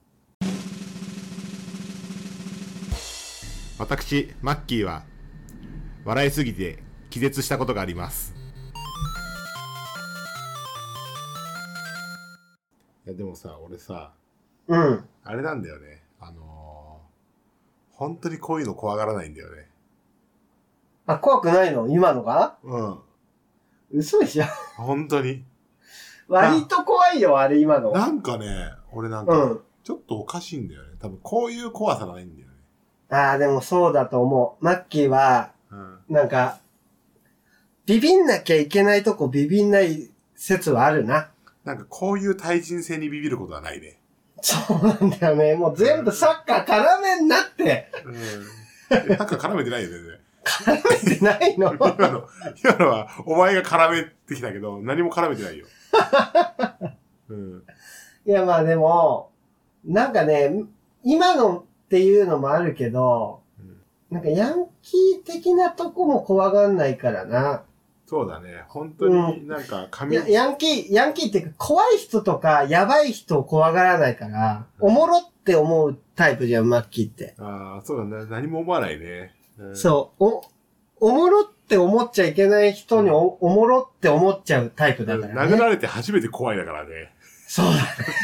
[3.78, 5.04] 私、マッキーは、
[6.06, 8.37] 笑いすぎて気絶したことがあります。
[13.08, 14.12] いや、でもさ、俺さ、
[14.68, 15.06] うん。
[15.24, 16.04] あれなんだよね。
[16.20, 19.70] あのー、本当にこういうの怖がらないんだよね。
[21.06, 21.88] あ、怖くないの？
[21.88, 22.58] 今のが？
[22.66, 23.00] うん。
[23.94, 24.44] 嘘でしょ
[24.76, 25.46] 本当に。
[26.28, 27.94] 割と怖いよ、あれ今の。
[27.94, 29.62] なんかね、俺なんか、うん。
[29.86, 30.90] ちょっとおかしいんだよね。
[31.00, 32.54] 多分こういう怖さがないんだよね。
[33.10, 34.66] ああ、でもそうだと思う。
[34.66, 36.00] マッキーは、うん。
[36.10, 36.60] なんか、
[37.86, 41.30] ビビんなきゃいけないとこビビんない説はあるな。
[41.68, 44.00] なんかこういう対人性にビビることはないね。
[44.40, 45.56] そうなんだよね。
[45.56, 47.92] もう全部サッカー絡めんなって。
[48.06, 49.08] うん。
[49.10, 49.98] なんか絡めてないよね。
[50.46, 51.74] 絡めてないの？
[51.76, 52.26] 今の、
[52.64, 55.66] 今のは、お前が絡めてきたけど、何も絡めてないよ。
[57.28, 57.64] うん。
[58.26, 59.32] いや、まあでも、
[59.84, 60.64] なんかね、
[61.04, 63.76] 今のっていうのもあるけど、うん
[64.10, 67.64] なんかヤンキー的なとこも怖がんないからな。
[68.10, 68.64] そうだね。
[68.70, 77.36] 本当になんかい髪、やヤンキー、ヤンキーっていうか怖い人とかやばい人を怖がらないから、おもろって思うタイプじゃん、マッキーって。
[77.38, 78.26] ああ、そうだね。
[78.30, 79.36] 何も思わないね。
[79.60, 80.24] うんそう。
[80.24, 80.46] お、
[81.02, 85.56] おもろって思っちゃいけない人におおもろって思っちゃうタイプだからね。
[85.56, 87.12] 殴られて初めて怖いだからね。
[87.48, 87.66] そう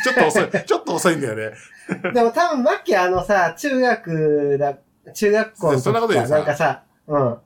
[0.04, 1.58] ちょっと遅い、ちょっと遅いんだよね。
[2.04, 2.12] だ。
[2.12, 4.78] でも多分マッキーあのさ、中学だ、
[5.14, 7.38] 中学校の時そんなことなんかさ、うん。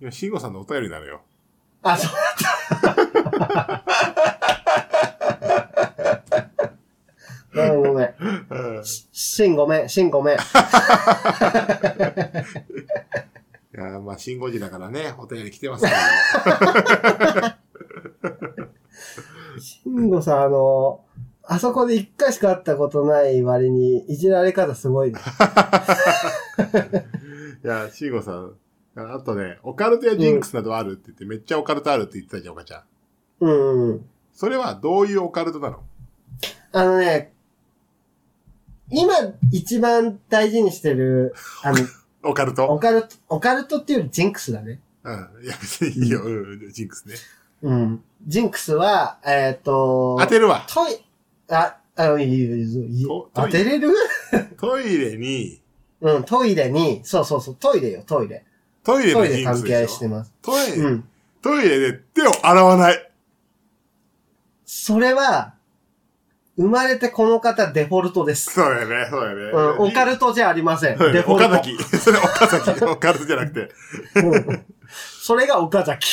[0.00, 1.22] 今、慎吾さんのお便りなのよ。
[1.82, 2.96] あ、そうだっ
[3.66, 3.82] た。
[7.54, 8.14] ごめんごめん。
[8.50, 8.82] うん。
[8.82, 10.38] いしんごめん、しんごめん。
[13.82, 17.58] や、まあ、慎吾時だからね、お便り来てますから。
[19.60, 21.04] しんごさん、あの、
[21.44, 25.18] あそこで一回しか会ったことない割に、いじられ方すごいね。
[27.64, 28.54] いや、慎吾さん。
[28.94, 32.82] あとね、オカルトやジンクスなどあるって言って、うん、めっちゃオカルトあるって言ってたじゃん、おかちゃん。
[33.40, 34.04] うんうん。
[34.32, 35.82] それはどういうオカルトなの？
[36.72, 37.32] あのね、
[38.90, 39.14] 今
[39.50, 41.78] 一番大事にしてる、あの、
[42.24, 42.66] オカルト？
[42.66, 44.80] オカルト、オカルトっていうよりジンクスだね。
[45.04, 45.14] うん。
[45.42, 45.54] いや、
[45.88, 47.14] いいよ、うん、ジンクスね。
[47.62, 48.04] うん。
[48.26, 50.64] ジンクスは、えっ、ー、と、当てるわ。
[50.68, 51.04] トイ、
[51.48, 53.90] あ、あの、いいよ、いいよ、当てれる？
[54.58, 55.60] トイレに、
[56.00, 58.44] うん、トイレに、そうそうそう、トイレよ、トイレ。
[58.84, 60.32] トイレトイレ関係でしてます。
[60.42, 61.08] トイレ、うん。
[61.40, 63.10] トイレで手を洗わない？
[64.64, 65.54] それは、
[66.56, 68.52] 生まれてこの方デフォルトです。
[68.52, 69.42] そうだよね、そうだよね。
[69.78, 70.98] うん、オカルトじゃありません。
[70.98, 71.50] ねデフォルト。
[71.50, 71.82] 岡崎。
[71.98, 72.84] そ れ岡崎。
[72.84, 73.70] オカルトじゃなくて。
[74.16, 74.66] うん
[75.22, 76.06] それが岡崎。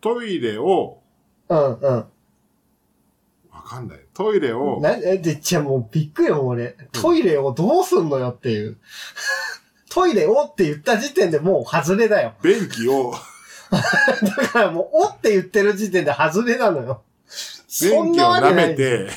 [0.00, 1.02] トイレを、
[1.48, 2.06] うん、うん。
[3.50, 4.00] わかんない。
[4.14, 6.76] トイレを、な、え、で、じゃあもうびっくりよ、俺。
[6.92, 8.78] トイレをどうすんのよっていう。
[9.90, 12.34] トイレをって言った時点でもう外れだよ。
[12.42, 13.12] 便器を、
[13.70, 17.02] だからもう、おって言ってる時点で外れなのよ。
[17.26, 18.54] そん便器を舐。
[18.54, 19.10] めて。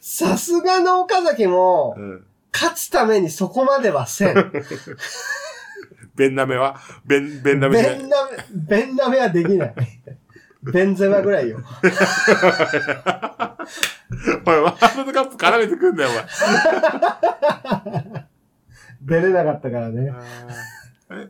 [0.00, 2.26] さすがの岡崎もう、ん。
[2.52, 4.34] 勝つためにそこまではせん。
[6.14, 6.78] 便舐めは？
[7.06, 9.74] 便、便舐めしないベンナメ、ベンナメはできない。
[10.62, 11.60] ベンゼマぐらいよ。
[14.46, 16.26] おい、ワールドカップ絡めてくんだよ、お前。
[19.02, 20.12] 出れなかったからね。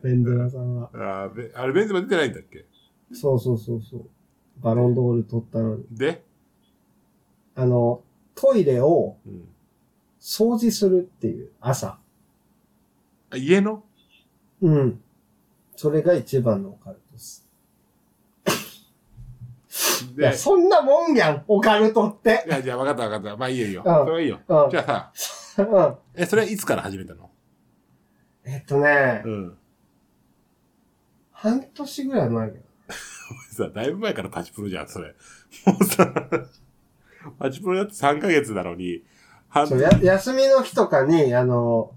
[0.03, 0.90] ベンゼマさんは。
[0.95, 2.64] えああれ、ベンズマ出てないんだっけ？
[3.12, 4.09] そうそうそうそう。
[4.62, 5.85] バロンドール取ったのに。
[5.90, 6.23] で、
[7.55, 8.03] あの、
[8.35, 9.49] トイレをうん、
[10.21, 11.99] 掃除するっていう朝。
[13.31, 13.85] あ家の？
[14.62, 15.01] うん。
[15.77, 17.03] それが一番のオカルト。
[20.17, 22.45] いや、で、そんなもんやん、オカルトって。
[22.47, 23.37] いや、じゃあ分かった分かった。
[23.37, 23.83] まあいいよいいよ。
[23.85, 24.41] うんそれはいいよ。
[24.49, 25.13] うんじゃあ
[25.57, 25.95] さ、うん。
[26.15, 27.31] え、それはいつから始めたの？
[28.45, 29.57] えっとね、うん。
[31.33, 32.63] 半年ぐらい前だよ。
[33.53, 35.15] さ、だいぶ前からパチプロじゃん、それ。
[35.67, 36.13] もうさ、
[37.39, 39.05] パチプロやって3ヶ月なのに、
[39.49, 41.93] 半そうや、休みの日とかに、あの、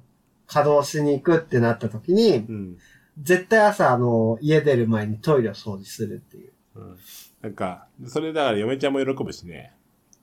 [0.48, 2.78] 稼働しに行くってなった時に、うん。
[3.22, 6.52] 絶対朝、あの、家出る前にトイレを掃除するっていう。
[6.76, 6.98] うん。
[7.44, 9.74] なんか、それだから嫁ちゃんも喜ぶしね。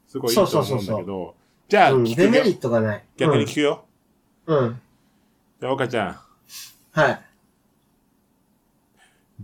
[0.09, 2.51] すごいいいと思うんだけど、そうそうそうじゃあ、うん、デメリ。
[2.55, 3.05] ットがない。
[3.17, 3.85] 逆に聞くよ。
[4.47, 4.59] うん。
[4.59, 4.81] うん。
[5.61, 6.19] じゃあ、岡ちゃん、
[6.93, 7.21] はい。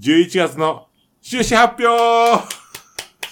[0.01, 0.89] 11月の
[1.21, 2.43] 収支発表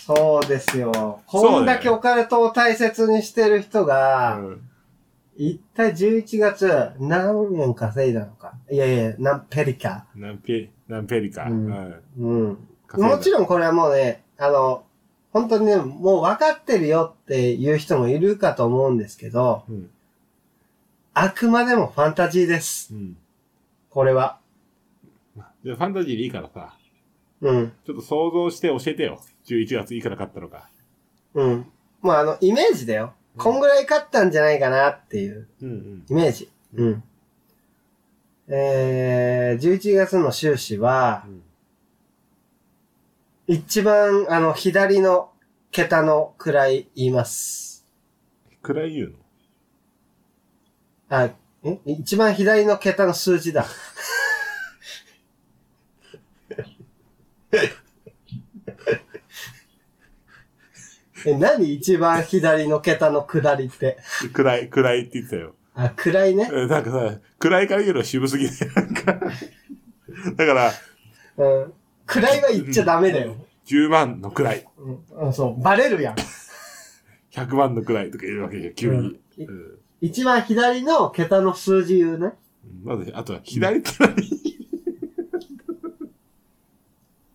[0.07, 1.23] そうですよ。
[1.27, 4.61] こんだけオカルトを大切にしてる人が、うん
[5.37, 8.53] 一体11月何円稼いだのか。
[8.71, 10.07] いやいや、何ペリか。
[10.15, 11.47] 何ペ、何ペリか。
[11.47, 11.95] ううんん。
[12.19, 13.03] うん。
[13.03, 14.85] もちろんこれはもうね、あの、
[15.33, 19.91] 本当にね、もう分かってるよっていう人もいるかと思うんですけど、うん。
[21.13, 22.95] あくまでもファンタジーです。
[22.95, 23.17] うん。
[23.91, 24.39] これは。
[25.65, 26.77] じゃあ、ファンタジーでいいからさ、
[27.41, 27.73] うん。
[27.85, 29.21] ちょっと想像して教えてよ。
[29.47, 30.69] 11月いくら買ったのか。
[31.35, 31.67] うん。
[32.01, 33.15] もうあの、イメージだよ。
[33.37, 36.05] こんぐらい買ったんじゃないかなっていううんうん。
[36.09, 36.49] イメージ。
[36.75, 37.03] うん。
[38.49, 41.43] えー、11月の収支はう、ん
[43.47, 45.31] 一番、あの、左の
[45.71, 47.87] 桁の位言います。
[48.63, 49.17] くらい言うの
[51.11, 51.37] あ、ん
[51.85, 53.67] 一番左の桁の数字だ。
[61.27, 61.75] え、何？
[61.75, 63.99] 一番左の桁の下りって。
[64.33, 65.55] くらい、くらいって言ってたよ。
[65.75, 66.49] あ、位ね。
[66.53, 68.51] えなんかさ、暗いから言うのは渋すぎね。
[68.75, 69.21] なんか。
[70.37, 70.73] だから、
[71.37, 71.73] うん。
[72.07, 73.37] 位は言っちゃダメだよ。
[73.67, 76.17] 10万の位、うん、うんそう、バレるやん。
[77.33, 78.95] 100万の位とか言うわけじゃん、急に。
[78.97, 79.05] うん
[79.39, 82.33] うん一番左の桁の数字言うね。
[82.83, 84.15] まず、あとは、左って何？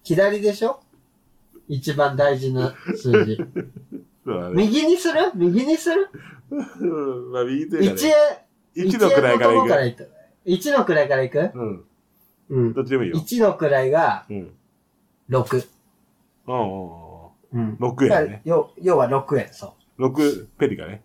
[0.03, 0.79] 左でしょ？
[1.67, 3.37] 一番大事な数字。
[4.23, 4.53] そうだね。
[4.55, 5.31] 右にする？
[5.33, 6.09] 右にする？
[6.51, 8.17] うんまあ、右という一か
[8.75, 8.91] 円、ね。
[8.91, 10.03] 1の位から一円のとこからいく。
[10.03, 10.11] いく。
[10.45, 11.51] 一の位からいく？
[11.55, 11.85] うん。
[12.49, 12.73] うん。
[12.73, 13.15] どっちでもいいよ。
[13.17, 14.53] 一の位がうん。
[15.29, 15.67] 6。
[16.47, 16.99] うんうんうん
[17.51, 17.77] うん。
[17.79, 18.41] 6円ね。
[18.45, 20.07] 要要は6円、そう。
[20.07, 21.03] 6ペリカね。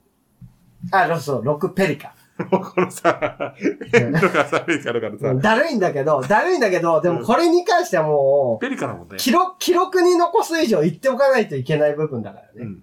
[0.91, 2.15] あ、ろそう、6ペリカ。
[2.51, 3.55] もうこのさ、
[3.93, 9.17] 円とかさ、ペリカだるいんだけど、だるいんだけど、でもこれに関してはもう、ペリカだもんね。
[9.19, 12.51] 記録、記録に残す以上言っておかないといけない部分だからね。
[12.57, 12.83] うん。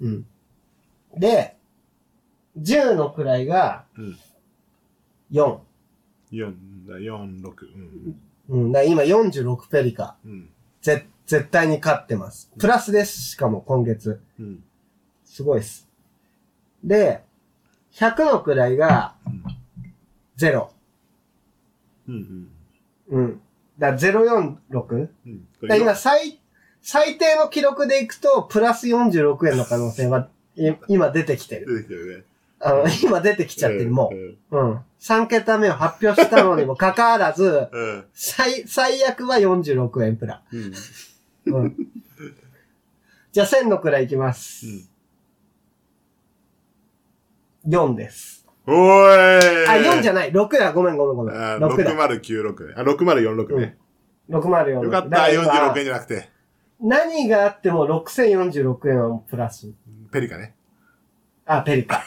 [0.00, 0.26] うん。
[1.16, 1.56] で、
[2.58, 4.18] 10の位がうん。
[5.30, 5.58] 4。
[6.32, 6.54] 4、
[6.86, 7.54] 4、6。
[8.48, 8.64] うん。
[8.64, 8.72] うん。
[8.72, 10.16] だ今46ペリカ。
[10.24, 10.50] うん。
[10.82, 12.50] ぜ、絶対に勝ってます。
[12.58, 13.20] プラスです。
[13.20, 14.20] しかも今月。
[14.38, 14.64] うん。
[15.24, 15.88] すごいです。
[16.82, 17.22] で、
[17.92, 19.44] 100の位がうん
[20.40, 20.68] 0。
[22.08, 22.48] うん。
[23.10, 23.20] うん。
[23.20, 23.40] うん。
[23.78, 25.08] だから 046?
[25.26, 25.48] うん。
[25.60, 26.40] こだ今最、
[26.82, 31.66] 最低の記録でいくと、プラス46円の可能性は、い今出てきてる。
[31.76, 32.24] 出てきてるね。
[32.62, 34.18] あの、今出てきちゃってる、もうん。
[34.18, 34.38] う。
[34.50, 34.80] うん。
[35.00, 38.04] 3桁目を発表したのにもかかわらず、 うん。
[38.12, 40.42] 最、最悪は46円プラ。
[40.52, 40.72] うん。
[41.54, 41.76] うん。
[43.32, 44.66] じゃあ1000の位いきます。
[47.66, 48.46] 4です。
[48.66, 50.32] おーいあ、4じゃない。
[50.32, 50.72] 6だ。
[50.72, 51.36] ごめんごめんごめん。
[51.36, 51.92] あ6だ。
[52.08, 52.74] 6096ね。
[52.76, 53.78] あ、6046ね。
[54.28, 54.68] 604。
[54.84, 56.28] よかった、だら今46円じゃなくて。
[56.80, 59.72] 何があっても6046円はプラス。
[60.12, 60.54] ペリカね。
[61.46, 62.02] あ、ペリカ。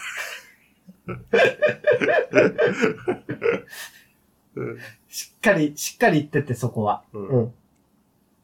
[5.07, 7.03] しっかり、しっかり言ってて、そこは。
[7.13, 7.27] うん。
[7.27, 7.53] うん。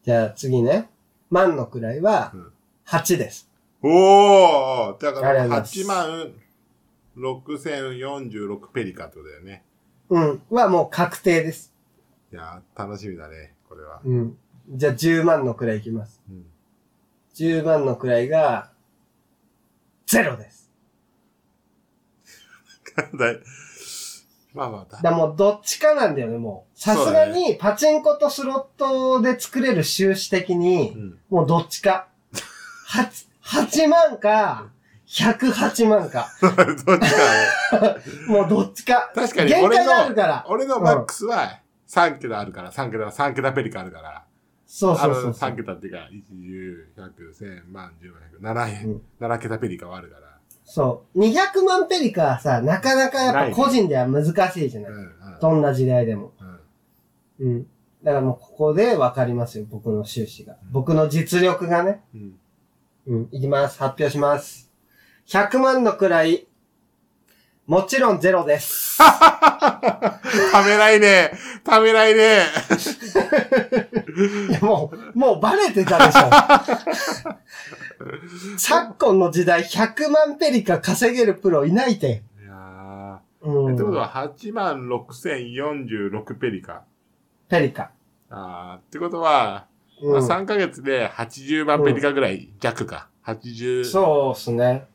[0.03, 0.89] じゃあ次ね。
[1.29, 2.51] 万の位はうん、
[2.87, 3.49] 8です。
[3.81, 6.33] おーだから、ありがとうございます8万
[7.17, 9.63] 6046ペリカってことだよね。
[10.09, 10.41] うん。
[10.49, 11.73] はもう確定です。
[12.31, 14.01] いやー、楽しみだね、これは。
[14.03, 14.37] うん。
[14.71, 16.21] じゃあ10万の位いきます。
[16.29, 16.45] うん。
[17.35, 18.71] 10万の位が、
[20.07, 20.58] 0です。
[23.17, 23.39] だい
[24.53, 26.79] まあまあ、だもうどっちかなんだよね、もう。
[26.79, 31.17] さすがにパチンコとスロットで作れる収支的に、うん。
[31.29, 32.07] もうどっちか。
[32.89, 33.27] 8、
[33.67, 34.71] 8万か、
[35.07, 36.29] 108万か。
[36.41, 37.07] どっちかね。
[38.27, 39.11] もうどっちか。
[39.13, 40.45] 確かに限俺界があるかのら、。
[40.47, 44.23] 俺のマックスは3桁あるから、3桁、3桁ペリカあるから。
[44.65, 45.55] そうそうそうそう3。
[45.55, 46.23] 桁っていうか、1、
[46.95, 48.11] 10、100、1000、万、10
[48.43, 50.28] 万、100、7円、うん7桁ペリカはあるから。
[50.71, 51.19] そう。
[51.19, 54.91] 200万ペリカはさ、なかなかやっぱ個人では難しいじゃない。
[54.91, 55.11] うん、うん。
[55.41, 56.31] どんな時代でも。
[57.39, 57.47] うん。
[57.47, 57.67] うん。
[58.03, 60.57] だからもうここでわかりますよ、僕の収支が。
[60.71, 62.03] 僕の実力がね。
[62.13, 62.37] うん。
[63.07, 63.29] うん。
[63.31, 63.79] いきます。
[63.79, 64.71] 発表します。
[65.25, 66.47] 100万の位、
[67.65, 68.97] もちろんゼロです。
[68.99, 70.19] た
[70.63, 71.31] めないね
[71.63, 72.43] ためないね
[74.49, 76.19] いや、もう、もうバレてたでしょ。
[78.57, 82.23] 昨今の時代100万ペリカ稼げるプロいないて。
[82.41, 83.19] いやー。
[83.41, 86.83] うんってことは8万6046ペリカ。
[87.49, 87.91] ペリカ。
[88.29, 89.65] あーってことは、
[90.01, 93.09] うんまあ、3ヶ月で80万ペリカぐらい弱か。
[93.25, 93.83] 80。
[93.85, 94.85] そうっすね。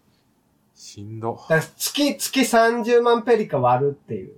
[0.75, 1.38] しんど。
[1.49, 4.35] だから月、月30万ペリカ割るっていう。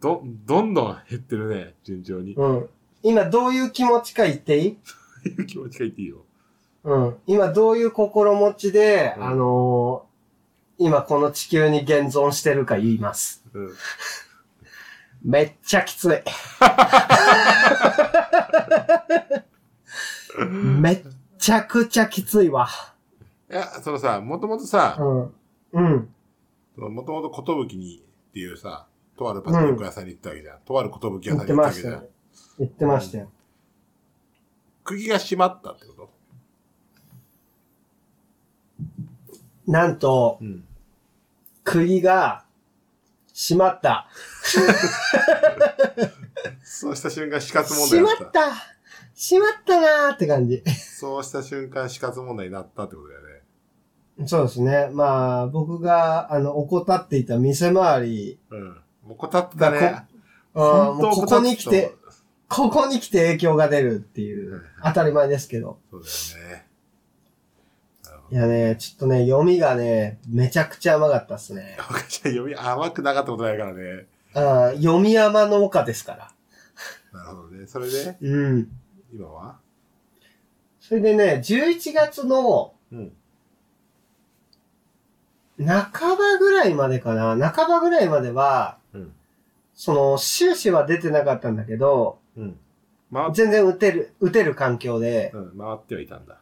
[0.00, 2.34] ど、どんどん減ってるね、順調に。
[2.34, 2.68] うん。
[3.02, 4.78] 今どういう気持ちか言っていい？
[5.28, 6.24] いう気持ちがいいっていいよ。
[6.84, 7.16] うん。
[7.26, 10.14] 今どういう心持ちで、うんあのー
[10.76, 13.44] 今この地球に現存してるか言います。
[13.52, 13.70] うん。
[15.22, 16.18] めっちゃきつい。
[20.80, 21.04] めっ
[21.38, 22.68] ちゃくちゃきついわ。
[23.50, 25.34] いや、そのさ、もともとさ、うん。
[25.72, 26.08] うん。
[26.92, 30.58] もともとことぶきにっていうさ、とあるパチンコ屋さんに行ったわけじゃん。
[30.60, 32.10] とあることぶき屋さんに行ったわけじゃんましたよ。。
[32.58, 33.30] 言ってましたよ。
[34.82, 35.93] 釘が閉まったってこ
[39.66, 40.64] なんと、うん。
[41.64, 42.44] 釘が
[43.34, 44.08] 閉まった。
[46.62, 48.28] そうした瞬間死活問題閉まになっ。
[48.28, 48.54] ったた
[49.14, 50.62] 閉まったなーって感じ。
[50.66, 53.26] そうした瞬間死活問題になったってことだよね。
[54.26, 54.90] そうですね。
[54.92, 58.64] まあ、僕が、あの、怠っていた店回り、うん。
[59.04, 60.06] もうこたってたね。
[60.54, 61.92] あーもうここに来て
[62.48, 65.78] ここに来て影響が出るっていう、当たり前ですけど。
[65.90, 66.63] そうだよね。
[68.30, 71.76] いやね、ちょっとね、読みがね、めちゃくちゃ甘かったっすね。
[72.22, 74.06] 読み甘くなかったことないからね。
[74.34, 76.32] あー読み山の丘ですから。
[77.12, 77.66] なるほどね。
[77.66, 78.68] それで、うん。
[79.14, 79.58] 今は？
[80.80, 83.12] それでね、11月のうん。
[85.64, 87.50] 半ばぐらいまでかな。
[87.50, 89.12] 半ばぐらいまでは、うん。
[89.74, 92.58] その、収支は出てなかったんだけど、うん。
[93.12, 96.40] 回っ全然打てる、打てる環境で、うん、回ってはいたんだ。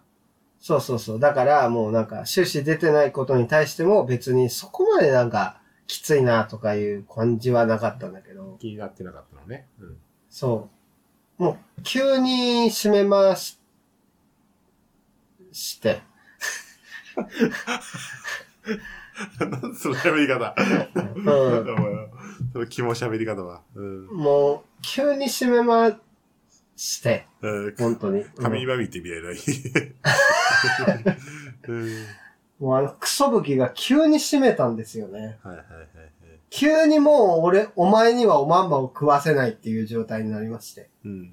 [0.62, 1.20] そうそうそう。
[1.20, 9.66] だからもうなんか収支出てないことに対しても別にそこまでなんかきついなとかいう感じはなかったんだけど、気になってなかったのね。
[9.80, 9.96] うん。
[10.30, 10.70] そ
[11.40, 11.42] う。
[11.42, 13.60] もう急に閉めます、
[15.50, 16.00] して。
[19.40, 20.54] な んその喋り方。
[20.94, 21.66] うん。
[22.54, 23.62] その気も喋り方は。
[23.74, 24.06] うん。
[24.06, 25.90] もう急に閉めま
[26.82, 27.26] して。
[27.40, 28.24] うん本当に。
[28.24, 29.30] 神今見てみたいな。
[31.68, 31.88] う ん
[32.58, 35.38] もうあのクソ武器が急に閉めたんですよね。
[35.42, 35.88] はいはいはいはい。
[36.50, 40.90] 急にもう俺、お前にはおまんまを食わせないっていう状態になりまして。
[41.04, 41.32] うん。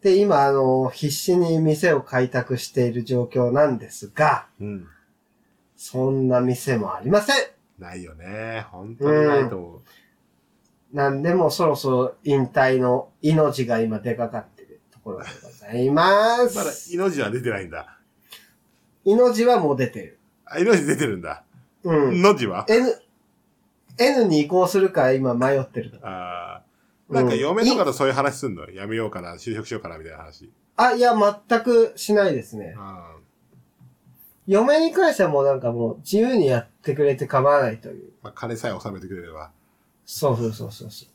[0.00, 4.88] で、今、あの、必死に店を開拓している状況なんですが、うん。
[5.76, 7.36] そんな店もありません。
[7.78, 8.66] ないよね。
[8.70, 9.80] 本当にないと思う。
[10.96, 16.56] なんでもうそろそろ引退の命が今出かかってるところでございます。
[16.56, 17.98] まだ、命は出てないんだ。
[19.04, 20.18] 命はもう出てる。
[20.46, 21.44] あ、命出てるんだ。
[21.82, 22.16] うん。
[22.16, 22.94] 命は？N、
[23.98, 25.98] N に移行するか今迷ってると。
[26.02, 26.62] ああ。
[27.10, 28.70] なんかうん嫁とかとそういう話すんの？
[28.70, 30.50] やめようかな、就職しようかな、みたいな話。
[30.76, 32.74] あ、いや、全くしないですね。
[34.46, 38.12] 嫁に関してはもうなんかもう自由にやってくれて構わないという。
[38.22, 39.50] まあ、金さえ納めてくれれば。
[40.06, 41.06] そうそうそうそうそ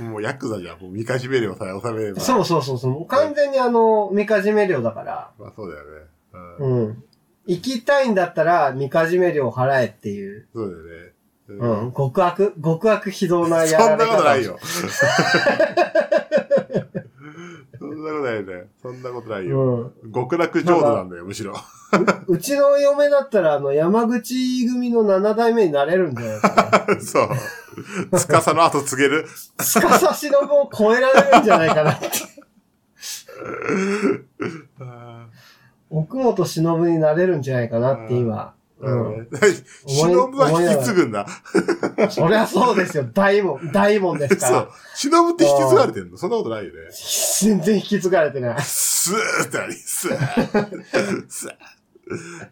[0.00, 0.02] う。
[0.04, 0.80] もうヤクザじゃん。
[0.80, 2.20] もう見かじめ料さえ納めれば。
[2.20, 3.06] そうそうそうそう。
[3.06, 5.30] 完全にあの、みかじめ料だから。
[5.38, 6.06] まあそうだよね。
[6.58, 6.86] うん。
[6.86, 7.04] うん。
[7.46, 10.46] 行きたいんだったら、みかじめ料払えっていう。
[10.54, 11.12] そうだよね。
[11.48, 11.92] ううん。
[11.92, 14.10] 極悪、極悪非道なやそんられ方。
[14.10, 14.58] なことないよ。
[17.78, 18.64] そんなことないよね。
[18.80, 19.92] そんなことないよ。
[20.02, 20.12] うん。
[20.12, 21.54] 極楽浄土なんだよ、むしろ。
[22.28, 26.40] うちの嫁だったら、あの、山口組の7代目になれるんじゃな
[27.72, 28.18] いかな。
[28.18, 28.40] そう。
[28.42, 29.26] 司の後告げる。
[29.60, 32.08] 司忍を超えられるんじゃないかなって。
[34.80, 35.26] あ
[35.90, 38.54] 奥本忍になれるんじゃないかなって今。
[38.58, 39.28] ーうん。
[39.86, 41.26] 忍は引き継ぐんだ。
[42.10, 43.04] そりゃそうですよ。
[43.12, 44.68] 大門、 大門ですかそうら。。
[44.96, 46.16] 忍って引き継がれてんの？
[46.16, 46.78] そんなことないよね。
[47.40, 48.62] 全然引き継がれてない。
[48.62, 51.26] スーってあり、スー。
[51.28, 51.52] スー。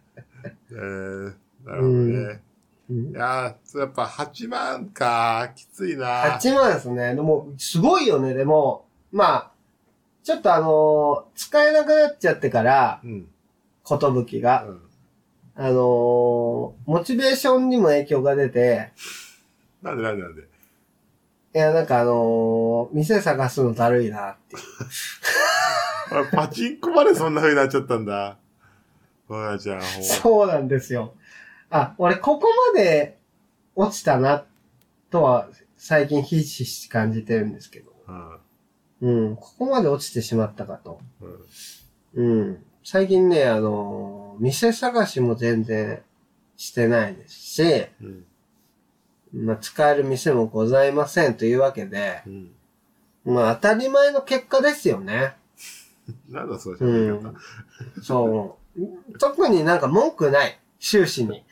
[0.72, 1.32] えー、
[1.64, 1.92] なるほどね。
[1.92, 2.40] うん
[2.90, 6.38] いやー、やっぱ8万か、きついな。
[6.38, 7.14] 8万ですね。
[7.14, 8.34] でも、すごいよね。
[8.34, 9.50] でも、まあ、
[10.24, 13.28] ちょっとあのー使えなくなっちゃってから、うん。
[13.84, 14.80] ことぶきが、うん
[15.56, 16.74] あのーモ
[17.04, 18.92] チベーションにも影響が出て、
[19.82, 20.42] なんでなんでなんで？
[20.42, 20.46] い
[21.58, 24.62] や、なんかあのー店探すのだるいなっていう。
[26.32, 28.36] あパチンコまでそんな風になっちゃったんだ。
[29.28, 31.14] そうなんですよ。
[31.70, 33.18] あ、俺ここまで
[33.74, 34.44] 落ちたな、
[35.10, 37.92] とは最近ひしひし感じてるんですけど。
[38.06, 38.40] うん。
[39.00, 41.00] うん、ここまで落ちてしまったかと。
[42.14, 42.40] うん。
[42.40, 42.64] うん。
[42.84, 46.02] 最近ね、あのー店探しも全然
[46.56, 48.24] してないですし、うん。
[49.32, 52.50] まあ、使える店もございませんというわけで、うん。
[53.24, 55.36] まあ、当たり前の結果ですよね。
[56.28, 57.28] なんだそうう喋り方。
[57.30, 57.36] ん。
[58.02, 59.18] そう。
[59.18, 60.58] 特になんか文句ない。
[60.80, 61.44] 終始に。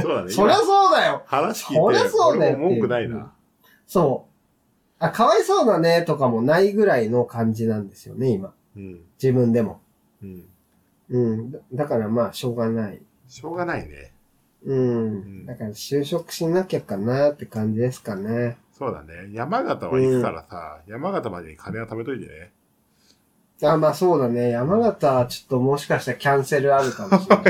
[0.00, 0.32] そうだね。
[0.32, 3.32] そりゃそうだよ話聞いて、そりゃそうだよ文句ないな。
[3.86, 4.34] そう。
[4.98, 8.54] あ、かわいそうだねとかもないぐらいの感じなんですよね、今。
[8.76, 9.00] うん。
[9.22, 9.80] 自分でも。
[10.22, 10.44] うん。
[11.10, 11.50] うん。
[11.50, 13.02] だだからまあ、しょうがない。
[13.28, 14.12] しょうがないね。
[14.64, 15.42] うん。
[15.42, 18.56] んだから就職しなきゃかなって感じですかね。
[18.72, 19.30] そうだね。
[19.32, 22.52] 山形は行くからさ、山形までに金は貯めといてね。
[23.62, 24.50] あ、まあそうだね。
[24.50, 27.44] 山形はちょっともしかしたらキャンセルあるかもしれない。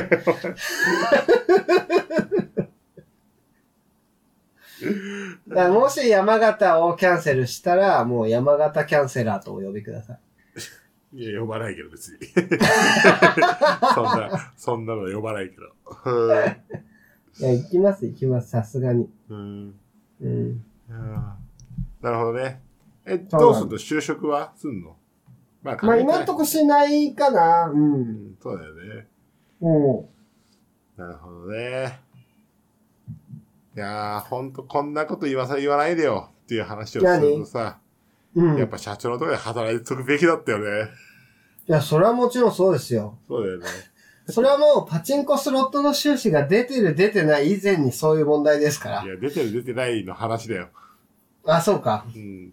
[5.48, 10.18] だからもし山形をキャンセルしたら、もう山形キャンセラーとお呼びください。
[11.16, 12.18] いや、呼ばないけど別に。
[13.94, 15.62] そんな、そんなの呼ばないけど。
[17.38, 18.50] いや、行きます行きます。
[18.50, 19.08] さすがに。
[19.30, 19.74] うん。
[20.20, 20.64] うん。
[20.90, 21.22] うん
[22.02, 22.60] なるほどね。
[23.06, 23.78] え、どうすんの？
[23.78, 24.96] 就職はすんの？
[25.64, 27.66] まあ、まあ今んとこしないかな。
[27.68, 27.72] う。
[27.74, 29.06] うんん、そうだよね。
[29.62, 31.02] うん。
[31.02, 32.00] なるほどね。
[33.76, 37.78] いやー、ほんとこんなこと今さ言わないでよっていう話をするとさ、
[38.36, 38.56] うん。
[38.56, 40.90] いやっぱ社長のところで働いておくべきだったよね。
[41.66, 43.18] や、それはもちろんそうですよ。
[43.26, 43.66] そうだよね。
[44.28, 49.08] それはもうパチンコスロットの収支が出てる出てない以前にそういう問題ですからい。
[49.08, 50.68] や、出てる出てないの話だよ。
[51.46, 52.06] あ、そうか。
[52.14, 52.52] うん。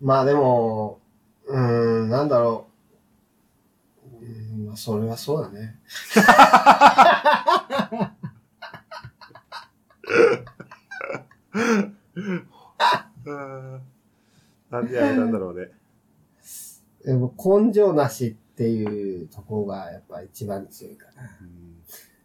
[0.00, 1.00] まあでも、
[1.48, 2.66] うーん、なんだろ
[4.22, 4.24] う。
[4.24, 5.80] うーん、まあそれはそうだね。
[13.24, 13.80] うん
[14.70, 15.68] なんであれなんだろうね。
[17.04, 21.22] でも根性なしっていうところがやっぱ一番強いかな。
[21.40, 21.68] うん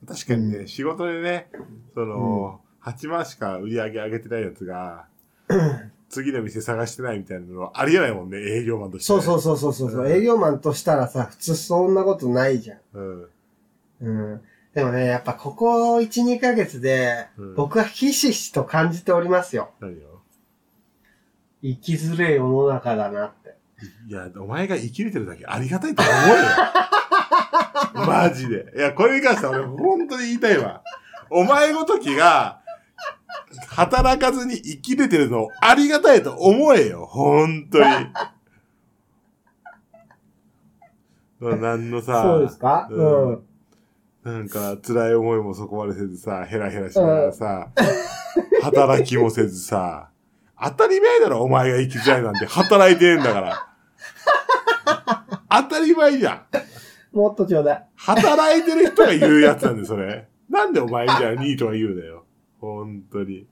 [0.05, 1.49] 確かにね、うん仕事でね、
[1.93, 5.07] その、8万しか売り上げ上げてないやつが、
[6.13, 12.77] 次の店探してないみたいなのはありえないもんね、営業マンとして、そうそうそうそうそうそう、うん営業マンとしたらさ、普通そんなことないじゃん。
[12.93, 12.99] う。
[12.99, 13.29] うん。
[14.01, 14.41] うん。
[14.73, 19.71] でもね、やっぱここ1、2ヶ月でうん、僕はひしひしと感じておりますよ。
[19.79, 20.21] 何よ。
[21.61, 23.55] 生きづれえ世の中だなって。
[24.07, 26.43] いや、お前が生きれてるだけありがたいと思うよ。
[28.07, 28.73] マジで。
[28.75, 30.83] いや、これに関しては俺本当に言いたいわ。
[31.29, 32.61] お前ごときが、
[33.67, 37.05] 働かずに生きれてるのをありがたいと思えよ。
[37.05, 37.85] 本当に。
[41.41, 42.87] うんなんのさ、そうですか？
[42.89, 43.43] ううんん。
[44.23, 47.69] なんか辛い思いもそこまでせずさ、ヘラヘラしながらさ、
[48.63, 50.09] 働きもせずさ、
[50.61, 53.67] 当たり前だろ、お前が生きづらいなんて働いてんだから。
[55.63, 57.17] 当たり前じゃん。
[57.17, 57.85] もっとちょうだい。
[57.95, 60.27] 働いてる人が言うやつなんで、それ。
[60.49, 62.22] なんでお前みたいなニートが言うだよ。
[62.63, 63.45] 本当に。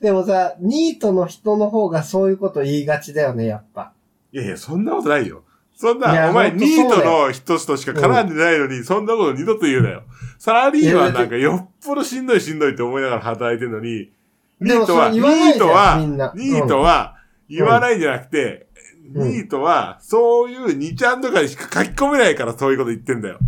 [0.00, 3.92] でもさ、ニートの人の方がそういうこと言いがちだよね、やっぱ。
[4.30, 5.42] いやいや、そんなことないよ。
[5.74, 10.02] そんいな、やお前ニートの人としか絡んでないのに、そんなこと二度と言うなよ。
[10.38, 14.12] サラリーマンなんかよっぽどしんどいしんどいって思いながら働いてるのに、
[14.60, 17.16] ニートは、ニートは、ニートは
[17.48, 18.68] 言わないんじゃなくて、
[19.12, 23.38] うんニートは、そういう2ちゃんとかにしか書き込めないからそういうこと言ってんだよ。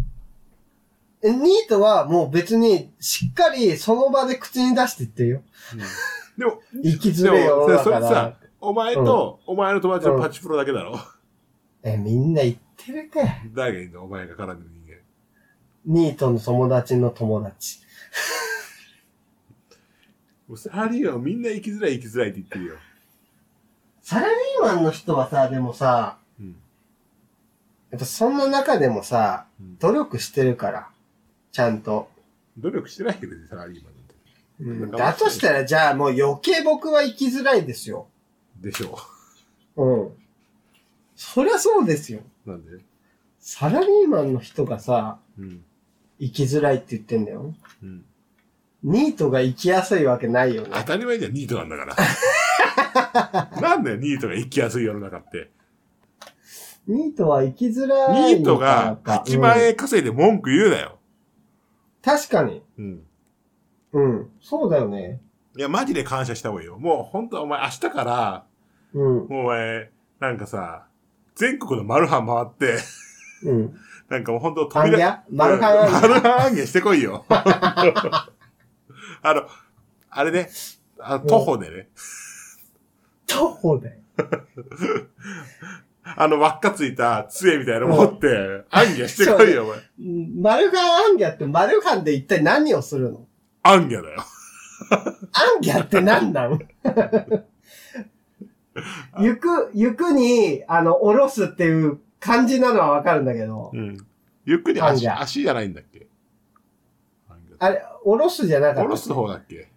[1.22, 5.42] えニートはもう別にしっかりその場で口に出して言ってるよ。
[6.36, 8.36] でも、生きづれえ世のでもそれさ。
[8.60, 10.98] お前と、お前の友達のパチプロだけだろ？
[11.82, 13.50] え、みんな言ってるかい。
[13.54, 14.04] 誰がいいの？
[14.04, 14.70] お前が絡んでる
[15.86, 16.00] 人間。
[16.02, 17.80] ニートの友達の友達。
[20.48, 22.76] もうサラリーマンはみんな生きづらい生きづらいって言ってるよ。
[24.02, 26.56] サラリーマンの人はさ、でもさ、うん。
[27.90, 30.88] やっぱそんな中でもさ、うん努力してるから。
[31.58, 32.08] ちゃんと。
[32.56, 34.84] 努力してないけどね、サラリーマンなんて。
[34.84, 38.06] うん、だとしたら、じゃあもう余計僕は生きづらいですよ。
[38.60, 38.96] でしょ
[39.74, 40.10] うん。
[41.16, 42.20] そりゃそうですよ。
[42.46, 42.50] う。
[42.50, 42.78] なんで？
[43.40, 45.64] サラリーマンの人がさ、うん。
[46.20, 47.52] 生きづらいって言ってんだよ。
[47.82, 48.04] うん。
[48.84, 50.70] ニートが生きやすいわけないよね。
[50.74, 51.84] 当たり前じゃん、ニートなんだか
[53.50, 53.50] ら。
[53.60, 55.50] なんだよ、ニートが生きやすい世の中って？
[56.86, 60.97] ニートは生きづらいニートが8万うん円稼いで文句言うなよ。
[62.02, 62.62] 確かに。
[62.78, 63.02] うん。
[63.92, 64.30] うん。
[64.40, 65.20] そうだよね。
[65.56, 66.78] いや、マジで感謝した方がいいよ。
[66.78, 68.46] もう、本当お前明日から、
[68.94, 69.02] うん。
[69.02, 69.90] もうお前、
[70.20, 70.86] なんかさ、
[71.34, 72.78] 全国のマルハン回って、
[73.44, 73.78] うん。
[74.08, 77.24] なんかもう本当アンギャマルハンアンギャマルハンアンギャしてこいよ。
[77.28, 78.24] あ
[79.22, 79.46] の、
[80.10, 80.48] あれね、
[80.98, 81.88] あの徒歩でね、
[83.26, 84.00] 徒歩だよ。
[86.16, 89.78] あの輪っかついた杖みたいなの持って、アンギャしてこいよ、お前。
[90.00, 93.26] うんマルハンアンギャってマルハンで一体何をするの？
[93.62, 94.24] アンギャだよ。
[94.90, 96.58] アンギャって何なの
[99.20, 103.98] 行 く、行くに、あの、下ろすっていう感じなのはわかるんだけど、うん。
[104.44, 106.06] ゆっくり足、足じゃないんだっけ？
[107.58, 108.86] あれ、下ろすじゃなかったっけ？
[108.86, 109.68] 下ろす方だっけ？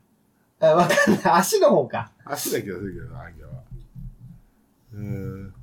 [0.62, 1.22] あわかんない。
[1.24, 2.12] 足の方か。
[2.24, 3.52] 足だけどするけどな、アンギャは。
[4.94, 5.00] うー
[5.48, 5.54] ん。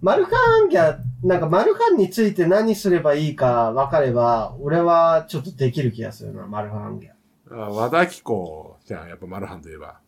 [0.00, 0.32] マルハ
[0.64, 7.10] ンギャ、なんかマルハンについて何すればいいか分かれば、俺はちょっとできる気がするな、マルハンギャ。
[7.52, 10.00] あ和田貴子じゃん、やっぱマルハンといえば。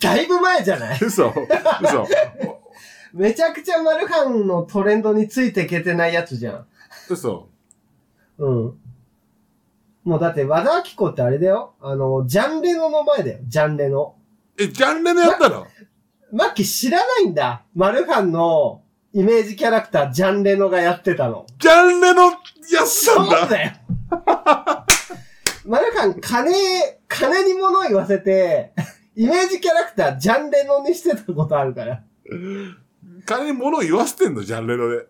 [0.00, 0.98] だいぶ前じゃない？
[1.00, 2.06] 嘘嘘
[3.12, 6.66] めちゃくちゃマルハンのトレンドについていけてないやつじゃん。
[7.08, 7.48] 嘘
[8.38, 8.78] うん。
[10.04, 11.74] もうだって和田アキ子ってあれだよ。
[11.80, 13.38] あの、ジャンレノの前だよ。
[13.46, 14.14] ジャンレノ。
[14.58, 15.66] え、ジャンレのやったの？
[16.32, 17.62] マッキー知らないんだ。
[17.74, 21.46] マルハンのイメージキャラクター、ジャンレノがやってたの。
[21.58, 22.34] ジャンレのやっ
[22.80, 23.72] たそうんだだよ。
[25.64, 26.52] マルハン、金、
[27.08, 28.72] 金に物言わせて、
[29.16, 32.02] イメージキャラクター、ジャンレノにしてたことあるから。
[33.24, 35.06] 金に物を言わせてんの、ジャンレので。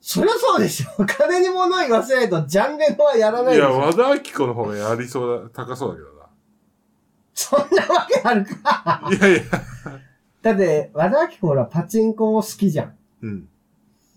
[0.00, 1.04] そりゃそうでしょ。
[1.06, 3.78] 金に物言わせないと、ジャンレノはやらないいや、でしょ。
[3.80, 6.12] 和田貴子の方がやりそうだ、高そうだけど
[7.34, 9.02] そんなわけあるか。
[9.10, 9.16] な。
[9.16, 9.42] いやいや。
[10.42, 12.96] だって、和田アキ子ほら、パチンコ好きじゃん。
[13.22, 13.48] うん。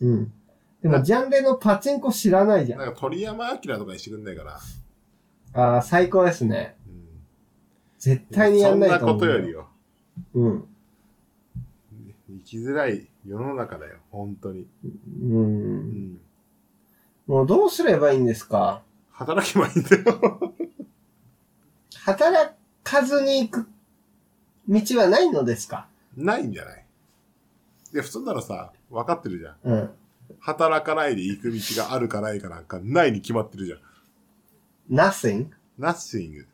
[0.01, 0.34] うん。
[0.82, 2.80] でも、ジャンレのパチンコ知らないじゃん。
[2.80, 4.59] なんか鳥山明とかにしてくんないかな。
[5.53, 6.76] ああ、最高ですね。
[6.88, 7.05] うん。
[7.99, 9.13] 絶対にやんないとそんな。
[9.13, 9.67] ことよりよ。
[10.34, 10.67] うん。
[12.28, 14.61] 生きづらい世の中だよ、本当に。
[14.61, 14.67] う。
[15.21, 16.19] うんん。
[17.28, 18.82] もうどうすればいいんですか？
[19.11, 20.53] 働けばいいんだよ。
[22.03, 22.53] 働
[22.84, 23.67] かずに行く
[24.67, 25.88] 道はないのですか？
[26.16, 26.86] ないんじゃない？
[27.93, 29.57] で、普通ならさ、分かってるじゃん。
[29.63, 29.89] うん。
[30.39, 33.80] 働かないで行く道があるかないかなんかないに決まってるじゃん。
[34.91, 35.49] nothing?
[35.80, 36.45] nothing.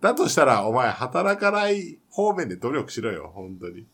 [0.00, 3.86] だとしたら、お前働かない方面で努力しろよ、本当に。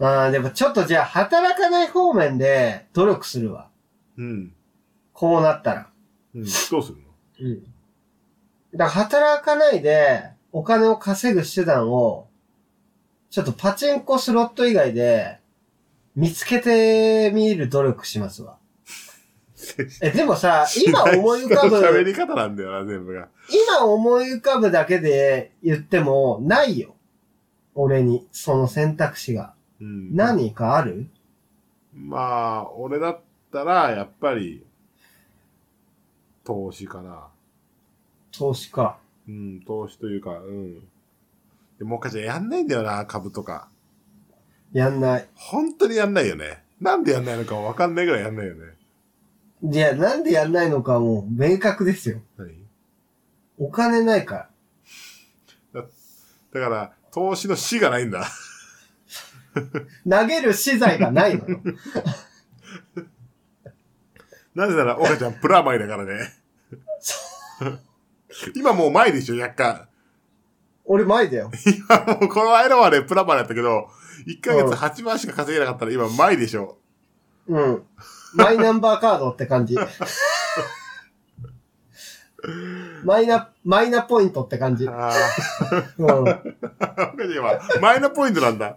[0.00, 3.68] ああ、でもちょっとじゃあ働かない方面で努力するわ。
[4.18, 4.52] うん。
[5.12, 5.90] こうなったら。
[6.34, 6.42] うん。
[6.42, 6.50] どう
[6.82, 7.04] するの？
[7.40, 7.62] うん。
[7.62, 7.68] だ
[8.78, 12.25] から働かないでお金を稼ぐ手段を、
[13.30, 15.38] ちょっとパチンコスロット以外で
[16.14, 18.58] 見つけてみる努力しますわ。
[20.02, 23.28] え、でもさ、今思い浮か人の喋ぶ、り方なんだよな、全部が。
[23.50, 26.94] 今思い浮かぶだけで言ってもないよ。
[27.74, 29.54] 俺に、その選択肢が。
[29.80, 30.14] うん。
[30.14, 31.08] 何かある？
[31.94, 33.20] まあ、俺だっ
[33.52, 34.64] たら、やっぱり、
[36.44, 37.28] 投資かな。
[38.32, 38.98] 投資か。
[39.28, 40.88] うん、投資というか、うん。
[41.78, 43.68] でも、かちゃんやんないんだよな、株とか。
[44.72, 45.28] やんない。
[45.34, 46.62] 本当にやんないよね。
[46.80, 48.76] なんでやんないのかわかんないぐらいやんないよね。
[49.62, 52.20] いや、なんでやんないのかもう明確ですよ。
[52.36, 52.66] 何？
[53.58, 54.50] お金ないか
[55.72, 55.82] ら。
[56.52, 58.26] だから、投資の死がないんだ。
[60.08, 61.60] 投げる資材がないのよ。
[64.54, 66.34] なぜなら、岡ちゃんプラマイだからね。
[68.54, 69.88] 今もう前でしょ、若干。
[70.86, 71.50] 俺前だよ。
[71.88, 73.88] 今もうこの間までプラマイだったけど、
[74.26, 76.78] 1ヶ月8万しか稼げなかったら今前でしょ。
[77.48, 77.82] うん。
[78.34, 79.76] マイナンバーカードって感じ。
[83.04, 84.84] マイナ、マイナポイントって感じ。
[84.84, 85.12] うん、ああ。
[85.98, 88.76] 岡ちゃん今、マイナポイントなんだ。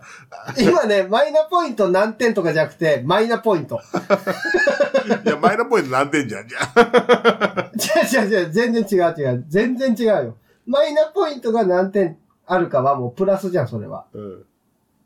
[0.58, 3.80] 今ね、マイナポイント何点とかじゃなくて、マイナポイント。
[5.26, 7.72] いや、マイナポイント何点じゃん、じゃあ。
[7.76, 9.46] 違う違う違う、全然違う違う。
[9.48, 10.38] 全然違うよ。
[10.70, 14.06] マイナポイントが何点あるかはもうプラスじゃん、それは。
[14.14, 14.46] うん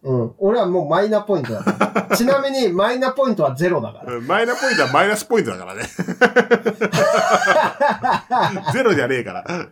[0.03, 0.34] うん。
[0.38, 2.09] 俺はもうマイナポイントだ。
[2.18, 4.16] ちなみに、マイナポイントはゼロだから。
[4.16, 4.28] うん。
[4.28, 5.84] マイナポイントはマイナスポイントだからね。
[8.74, 9.45] ゼロじゃねえから。
[9.47, 9.70] うん。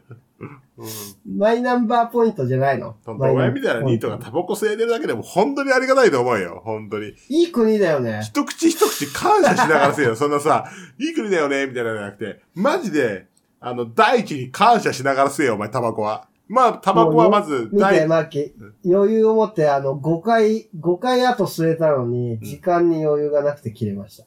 [1.37, 2.95] マイナンバーポイントじゃないの？
[3.05, 6.61] 本当お前みたいなニートがタバコ吸えてるだけでも本当にありがたいと思うよ。
[6.63, 7.13] 本当に。
[7.27, 8.21] いい国だよね。
[8.23, 10.15] 一口一口感謝しながらせよ。
[10.15, 10.65] そんなさ、
[10.97, 13.27] いい国だよね、みたいなのじゃなくて、マジで、
[13.64, 16.28] あの、大地に感謝しながらせよ、お前、タバコは。
[16.47, 18.51] まあ、タバコはまず、見て、大マーキー。
[18.84, 24.26] 余裕を持って、あの、5回、5回後吸えたのに、時間に余裕がなくて切れました。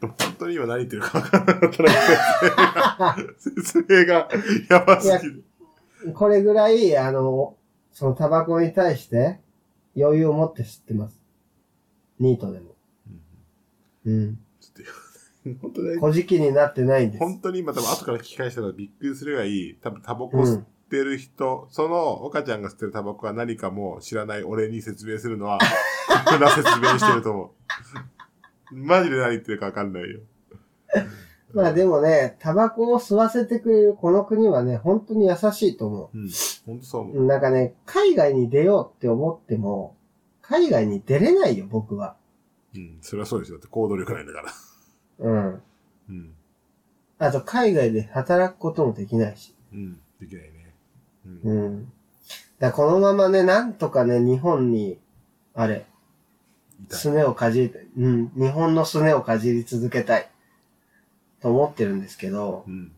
[0.00, 4.28] 本当に今何言ってるか分からなかったら、説明が
[4.68, 5.44] やばすぎる。
[6.14, 7.56] これぐらい、あの、
[7.92, 9.40] そのタバコに対して
[9.96, 11.20] 余裕を持って吸ってます。
[12.20, 12.76] ニートでも。
[14.04, 14.38] うん。
[15.62, 17.24] 本当に、小じきになってないんです。
[17.24, 19.78] 本当に今多分後から聞き返したらびっくりするがいい。
[19.80, 25.58] 多分タバコ、うんってる人、その岡ちゃんが吸ってるタバコは何かも知らない俺に説明するのは、
[26.24, 27.52] 酷 な説明してると思
[28.72, 28.74] う。
[28.74, 30.20] マジで何言ってるかわかんないよ。
[31.52, 36.28] まあでもね、タバコを吸わせてくれるこの国はね、本当に優しいと思うん。
[36.66, 37.24] ほんとそう思う。
[37.24, 37.26] う。
[37.26, 39.94] なんかね、海外に出ようって思っても、
[40.42, 42.16] 海外に出れないよ、僕は。
[42.74, 42.98] うん。
[43.02, 43.58] それはそうですよ。
[43.58, 44.52] だって行動力ないんだから。
[45.18, 45.62] うん。
[46.08, 46.32] うん。
[47.18, 49.54] あと、海外で働くこともできないし。
[49.72, 50.00] うん。
[50.20, 50.74] できないね。
[51.44, 51.50] うん。
[51.50, 51.92] うん。
[52.58, 54.98] だこのままね、なんとかね、日本に、
[55.54, 55.86] あれ、
[56.90, 60.28] すねをかじり、うん、日本のすねをかじり続けたい。
[61.40, 62.92] と思ってるんですけど、うん。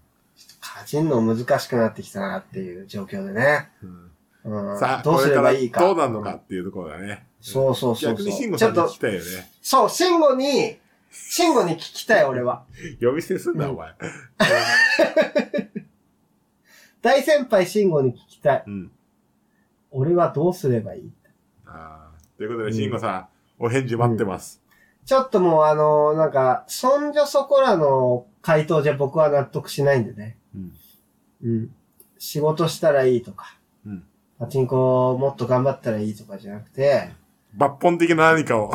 [0.61, 3.69] かじんの難しくなってきたなっていう状況でね。
[3.83, 4.11] うん
[4.43, 5.81] うん、さあ、どうすればいいか。
[5.81, 7.27] どうなんのかっていうところだね。
[7.41, 8.27] そうそうそうそう。
[8.27, 9.51] 逆に慎吾ちょっとさんに聞き、たいよね。
[9.61, 10.79] そう、慎吾に、
[11.11, 12.65] 慎吾に聞きたい、俺は。
[13.01, 13.95] 呼び捨てすんな、うんお前。
[17.03, 18.65] 大先輩慎吾に聞きたい。
[18.67, 18.91] うん。
[19.91, 21.13] 俺はどうすればいい？
[21.67, 22.19] ああ。
[22.37, 24.63] ということで、慎吾さん、お返事待ってます。
[25.05, 30.37] ちょっともうあのなんか、そんじょそこらの回答じゃ僕は納得しないんでね。
[30.55, 30.73] うん。
[31.43, 31.75] うん。
[32.19, 33.57] 仕事したらいいとか、
[33.87, 34.05] うん。
[34.39, 37.11] パチンコもっと頑張ったらいいとかじゃなくて、
[37.57, 38.73] 抜本的な何かを。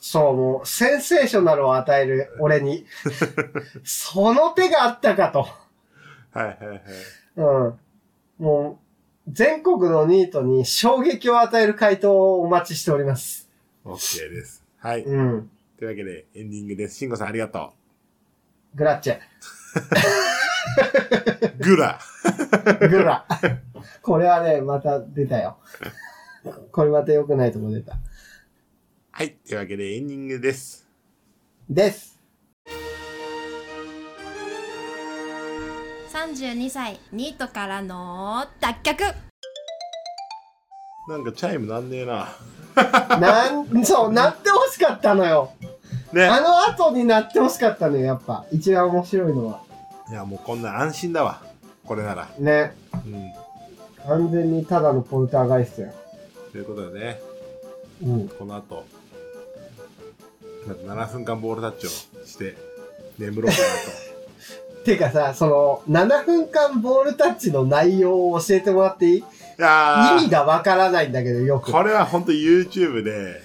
[0.00, 2.86] そう、もう、センセーショナルを与える俺に。
[3.84, 5.40] その手があったかと。
[5.40, 6.82] はいはいはい。
[7.36, 7.78] うん。
[8.38, 8.80] も
[9.26, 13.50] う、全国のニートに衝撃を与える回答をお待ちしております。
[13.84, 14.64] OK です。
[14.78, 15.02] はい。
[15.02, 15.50] うん。
[15.78, 16.96] というわけで、エンディングです。
[16.96, 17.72] 慎吾さんありがと
[18.74, 19.18] グラッチェ。
[21.58, 21.62] う。
[21.62, 21.98] グラ。
[22.88, 23.26] グラ。
[24.02, 25.58] これはね、また出たよ。
[26.72, 27.98] これまた良くないとこ出た。
[29.18, 29.32] はい。
[29.32, 30.86] というわけで、エンディングです。
[31.68, 32.20] です。
[36.12, 39.14] 32歳ニートからの脱却
[41.08, 42.28] なんかチャイムなんねえな。
[43.18, 45.50] なん、そう、なってほしかったのよ。
[46.12, 46.26] ね。
[46.26, 48.46] あの後になってほしかったのよ、やっぱ。
[48.52, 49.62] 一番面白いのは。
[50.12, 51.42] いや、もうこんな安心だわ。
[51.84, 52.28] これなら。
[52.38, 52.72] ね。
[52.94, 53.32] うん。
[54.06, 55.92] 完全にただのポルターガイストや。
[56.52, 57.20] ということでね、
[58.00, 58.28] うん。
[58.28, 58.84] この後、
[60.74, 61.90] 7分間ボールタッチを
[62.26, 62.56] して、
[63.18, 63.56] 眠ろうか
[64.84, 69.20] てかさ、その、7分間ボールタッチの内容を教えてもらっていい？
[69.20, 69.32] なと。
[69.58, 71.70] いや意味がわからないんだけど、よく。
[71.72, 73.42] これは本当 YouTube で、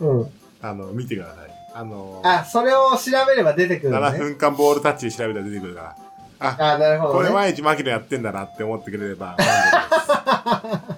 [0.00, 0.30] うん。
[0.62, 1.50] あの、見てください。
[1.76, 4.18] あの、あ、それを調べれば出てくるの7ね。
[4.18, 5.96] 分間ボールタッチで調べたら出てくるから。
[6.38, 7.28] あ、あ、なるほこど、ね。
[7.28, 10.82] れ毎日マキノやってんだなって思ってくれれば満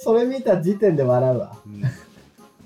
[0.00, 1.56] それ見た時点で笑うわ。
[1.66, 1.82] うん、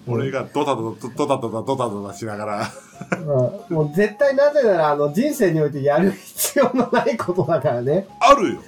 [0.07, 2.71] 俺がドタドタドタドタドタドタしながら、
[3.19, 3.75] うん。
[3.75, 8.07] もう絶対なぜなら、あの、人生においてやる必要のないことだからね。
[8.21, 8.61] あるよ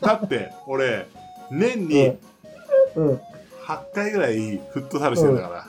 [0.00, 1.08] だって、俺、
[1.50, 2.16] 年に
[2.94, 3.08] うん。
[3.08, 3.20] うん。
[3.64, 5.66] 8回ぐらいフットサルしてんだから。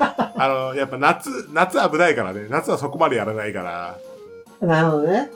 [0.36, 2.48] あの、やっぱ夏、夏危ないからね。
[2.50, 3.96] 夏はそこまでやらないから。
[4.60, 5.30] なるほどね。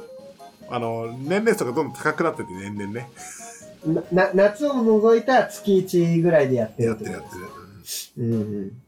[0.68, 3.08] あの、年齢層がどんどん高くなってて、年々ね。
[3.86, 7.40] な、な夏を除いた月1ぐらいでやってるやってるやってる。
[7.42, 7.48] る。
[8.18, 8.82] うんうん。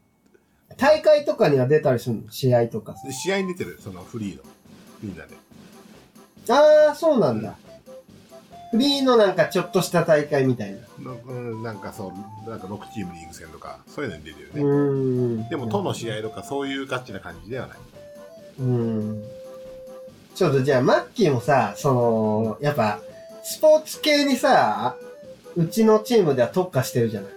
[0.77, 2.31] 大会とかには出たりするの？
[2.31, 4.43] 試合とか試合に出てる、そのフリーの。
[5.01, 5.35] みんなで。
[6.49, 7.55] ああ、そうなんだ。
[8.71, 10.79] フリーのなんかちょっとした大会みたいな。
[11.03, 12.13] のうん、なんかそ
[12.45, 14.63] う、なんか6チームリーグ戦とか、そういうのに出てるうね。
[14.63, 15.49] ーん。
[15.49, 17.77] でも、都の試合とか、そういうガチな感じではない。
[18.59, 19.23] うん。
[20.35, 22.99] ちょっとじゃあ、マッキーもさ、その、やっぱ、
[23.43, 24.95] スポーツ系にさ、
[25.55, 27.31] うちのチームでは特化してるじゃない。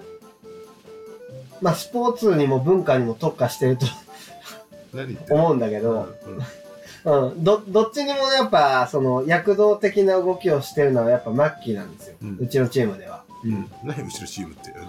[1.61, 3.87] まあ、スポーツにも文化にも特化してると
[5.31, 6.09] 思うんだけうんど、
[7.05, 12.17] うんうん、ど、どっちにもやっぱ、その、躍動的な動きをしてるのはやっぱマッキーなんですよ。
[12.23, 13.23] うんうちのチームでは。
[13.45, 13.71] うん。
[13.85, 14.71] 何後ろチームって？
[14.71, 14.87] うん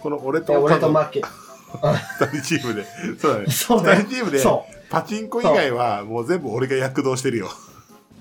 [0.00, 1.22] この俺でと俺とマッキー。
[2.20, 2.84] 二人チームで。
[3.18, 3.46] そうだね。
[3.50, 7.48] そう二人チームで、そパチンコ以外はもう全部俺が躍動してるよ。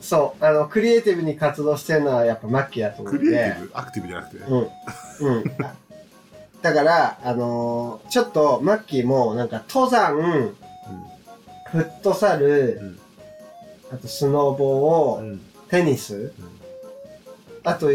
[0.06, 0.10] う。
[0.10, 0.46] そう。
[0.46, 3.24] あの、クリエイティブに活動してるのはやっぱマッキーだと思うんで。
[3.26, 3.72] クリエイティブ？
[3.74, 4.44] アクティブじゃなくて。
[4.44, 4.60] うん。
[5.20, 5.44] うん。
[6.62, 10.56] だから、あのーちょっと、マッキーも、なんか、登山、
[11.72, 13.00] フットサル、うん
[13.92, 15.42] あと、スノボー、うん。
[15.70, 16.32] テニス、
[17.64, 17.90] あと、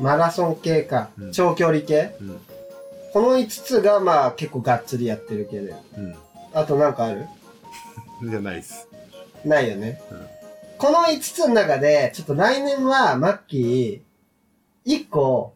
[0.00, 2.16] マラソン系か、うん長距離系。
[2.20, 2.40] うん。
[3.12, 5.74] この5つが、まあ、結構がっつりやってるけど。
[5.98, 6.14] うん。
[6.54, 7.26] あと、なんかある？
[8.22, 8.30] うん。
[8.30, 8.88] じゃないっす。
[9.44, 10.00] ないよね。
[10.10, 10.26] うん
[10.78, 15.54] この5つの中で、ちょっと来年は、マッキー、1個、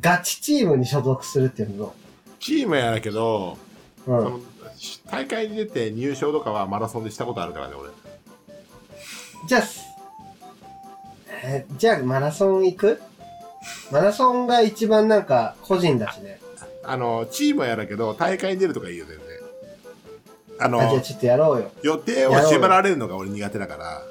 [0.00, 1.94] ガチチームに所属するっていうの
[2.40, 3.58] チームやだけど、
[4.06, 4.22] うん。
[4.22, 4.40] その
[5.10, 7.90] 大会に出て入賞とかはマラソンでしたことあるからね、俺。
[9.46, 9.62] じゃあ、
[11.44, 13.00] えーじゃあマラソン行く？
[13.90, 16.40] マラソンが一番なんか個人だしね。
[16.84, 19.26] あの、チームはやだけど、大会に出るとかいいよ、全然。
[20.60, 21.70] ああ、じゃあの、ちょっとやろうよ。
[21.82, 24.02] 予定を縛られるのが俺苦手だから、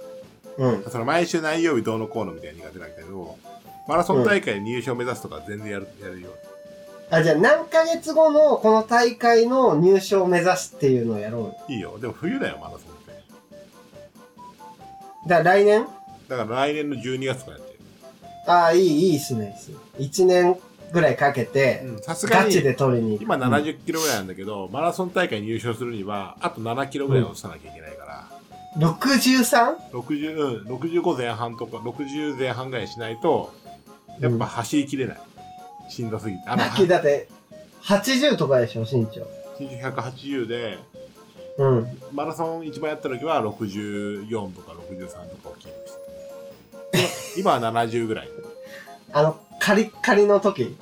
[0.57, 0.83] うん。
[0.83, 3.37] その毎週何曜日どうのこうのみたいな苦手だけど、
[3.87, 6.29] マラソン大会で入賞目指すとか全然やる、やるよ。
[7.09, 11.55] あ、じゃあ何ヶ月後のこの大会の入賞を目指すっていうのをやろうよ。
[11.69, 11.97] いいよ。
[11.99, 12.89] でも冬だよ、マラソンって。
[15.29, 15.87] だから来年？
[16.27, 17.79] だから来年の12月とかやってる。
[18.47, 19.77] ああ、いい、いいっすね、いいっすね。
[19.99, 20.59] 1年
[20.91, 23.19] ぐらいかけて、うんさすがにガチで取りに。
[23.21, 28.06] 今70キロぐらいなんだけど、マラソン大会に優勝するには、あと7キロぐらい落とさなきゃいけないから、
[28.77, 29.75] 63?
[29.91, 33.53] 60、うん、65前半とか、60前半ぐらいしないと、
[34.19, 35.17] やっぱ走りきれない。
[35.89, 36.43] しんどすぎて。
[36.47, 37.27] あの、さっきだって、
[37.83, 39.27] 80とかでしょ、身長。
[39.59, 40.77] 身長180で、
[41.57, 41.99] うん。
[42.13, 47.39] マラソン一番やった時は64とか63とかをキープして。
[47.39, 48.29] 今今は70ぐらい。
[49.13, 50.77] あの、カリッカリの時？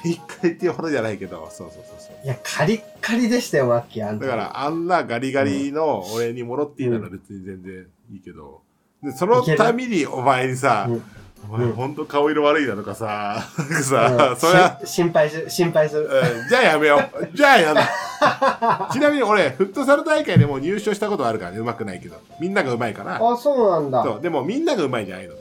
[0.00, 2.24] カリッカリっていうほどじゃないけど、そうそうそうそう。
[2.24, 4.08] いや、カリッカリでしたよ、マッキー。
[4.08, 8.62] あんただから、あんなガリガリの俺に戻っていいなら別に全然いいけど、
[9.02, 11.02] でそのためにお前にさ、うん
[11.48, 16.02] お前うんほんと顔色悪いなとかさ、なんかさ、うんそれは、し心配する、心配する。
[16.04, 17.28] うんじゃあやめよう。
[17.34, 17.88] じゃあやだ。
[18.92, 22.16] ちなみに俺、フットサル大会でも入賞したことあるからね、うまくないけど。
[22.40, 23.16] みんながうまいから。
[23.16, 24.02] あ、そうなんだ。
[24.02, 25.34] そう、でもみんながうまいじゃないの。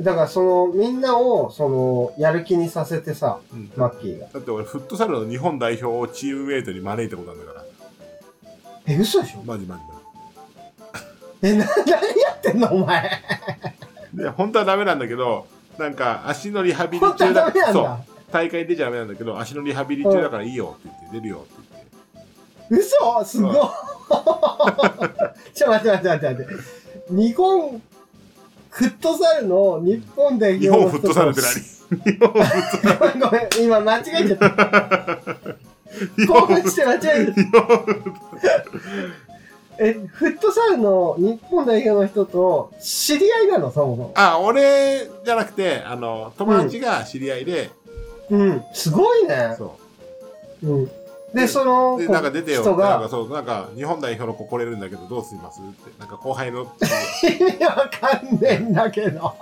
[0.00, 4.26] だから、その、みんなを、その、やる気にさせてさ、うんマッキーが。
[4.32, 7.64] だって俺、フットサルの日本代表をチームメイトに招いたことあるんだから。
[8.86, 9.42] え、嘘でしょ？
[9.44, 9.88] マジマジマ
[11.42, 11.98] え、な、何や
[12.36, 13.08] ってんの、お前？
[14.14, 14.22] ジ。
[14.24, 15.46] で、本当はダメなんだけど、
[15.78, 18.00] なんか足のリハビリ本当は中だダメなんそうだ。
[18.32, 21.52] 大会出ちゃダメなんだけど、足のリハビリ中だからいいよって言って、出るよって
[22.70, 22.86] 言って。
[22.86, 23.24] 嘘？
[23.24, 23.54] すごい。
[25.54, 26.52] ちょ、待って待って待って待って。
[27.10, 27.80] 日本、
[28.74, 31.54] フットサルの日本代表の日本フットサルって何？
[32.02, 34.48] 日本フットごめんごめん、今間違えちゃった。
[36.16, 37.42] 日興奮して間違えちゃった。
[39.78, 44.12] え、フットサルの日本代表の人と知り合いなの、そもそも。
[44.16, 47.70] あ、俺じゃなくて、あの、友達が知り合いで、
[48.28, 49.54] うん、すごいね。
[49.56, 49.78] そ
[50.64, 50.90] うん。
[51.34, 52.00] で、そのう。
[52.00, 55.60] で、なんか出てよって、人が、なんかそう、なんか日本代表の子来れるんだけど、どうします？
[55.60, 56.62] って、なんか後輩の、
[57.22, 59.34] 意味わかんねえんだけど。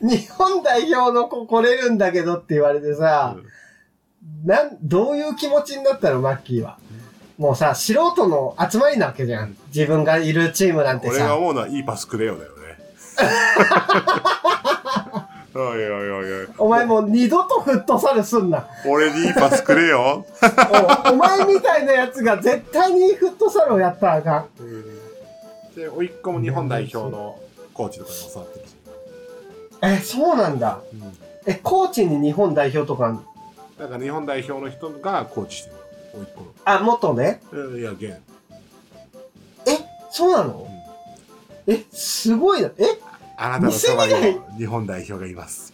[0.00, 3.36] 日本代表の子来れるんだけどって言われてさ、
[4.44, 6.78] なん、どういう気持ちになったの、マッキーは。
[7.38, 9.56] もうさ、素人の集まりなわけじゃん。
[9.74, 11.36] 自分がいるチームなんて俺がさ。
[11.36, 12.56] 思うのはいいパスくれよだよね。
[15.54, 16.48] おいおいおいおい。
[16.58, 18.66] お前もう二度とフットサルすんな。
[18.86, 20.24] 俺にいいパスくれよ。
[21.06, 24.48] おお前みたいなやつが絶対にフットサルをやったらあかん。
[25.74, 27.38] で、甥っ子も日本代表の
[27.74, 28.76] コーチとかに教わってるし。
[29.82, 30.80] え、そうなんだ。
[30.92, 31.12] うん
[31.44, 33.20] え、コーチに日本代表とか
[33.76, 35.76] だから日本代表の人がコーチしてる
[36.20, 36.20] の。
[36.20, 36.46] 甥っ子の。
[36.64, 37.42] あ、元ね。
[37.50, 38.04] うんいや、現。
[38.04, 38.20] え、
[40.12, 40.68] そうなの？
[41.66, 42.68] え、すごいな。
[42.78, 42.84] え、
[43.36, 45.72] あなたのそばにも日本代表がいます。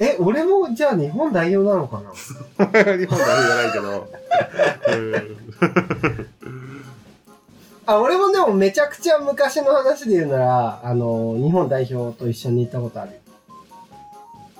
[0.00, 2.12] え、俺もじゃあ日本代表なのかな？
[2.14, 2.16] 日
[2.66, 4.08] 本代表じゃないけど。
[4.92, 6.28] うん
[7.86, 13.12] あ、俺もでもめちゃくちゃ昔の話で言うなら、あの、日本代表と一緒に行ったことある。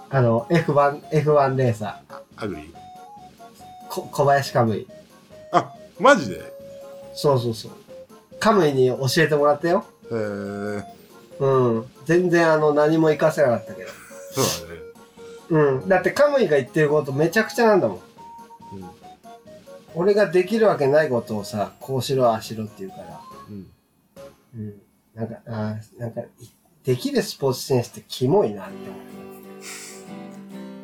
[0.09, 2.01] あの、F1、F1 レーサ
[2.37, 2.73] アグリー、
[3.91, 4.87] こ小林カムイ。
[5.53, 6.41] あ、マジで？
[7.13, 7.73] そうそうそう。
[8.41, 9.85] カムイに教えてもらったよ。
[10.11, 10.83] えー、
[11.41, 11.87] うん。
[12.05, 13.91] 全然あの、何も活かせなかったけど。
[14.33, 14.81] そうだね。
[15.81, 15.89] うん。
[15.89, 17.97] だってカムイが言ってることめちゃくちゃなんだもん。
[17.97, 18.03] うん
[19.95, 23.21] 俺ができるわけないことをさ、こうしろ、ああしろって言うから。
[23.49, 23.67] うん。
[24.55, 24.75] うん。
[25.15, 26.27] なんか、あーなんか、い
[26.85, 29.01] できるスポーツ選手ってキモいなって思っ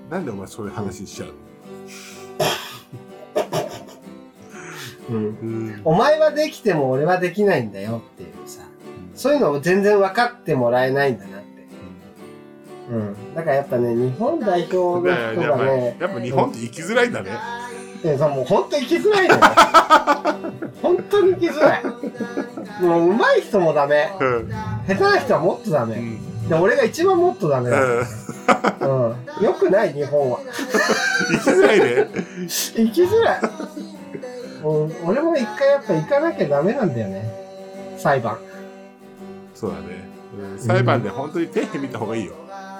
[0.08, 0.10] て。
[0.10, 1.28] なんでお前そういう話しちゃう
[5.12, 5.18] の？
[5.18, 5.24] うん。
[5.26, 5.28] う
[5.76, 5.80] ん。
[5.84, 8.62] お前はできても俺はできないんだよっていうさ、
[9.14, 11.46] そういうのを全然分かってもらえないんだなって。
[12.90, 13.34] うん。
[13.34, 17.30] だからやっぱね、日本代表のや人がね、やっぱ日本って生きづらいんだね。
[18.02, 19.40] いやさもう本当に生きづらいのよ。
[20.82, 21.84] 本当に生きづらい。
[22.82, 24.12] もう上手い人もダメ。
[24.20, 24.48] うん。
[24.86, 25.96] 下手な人はもっとダメ。
[25.96, 26.48] うん。
[26.48, 27.82] で、俺が一番もっとダメだ。
[27.82, 28.02] うん
[28.80, 29.44] うん。
[29.44, 30.38] よくない、日本は。
[31.30, 32.08] 生きづらいね。
[32.46, 33.40] 生きづらい。
[34.64, 37.30] うん、俺も一回やっぱ行かなきゃダメなんだよね。
[37.98, 38.38] 裁判。
[39.54, 40.08] そうだね。
[40.38, 42.34] うん裁判で本当に底辺見た方がいいよ。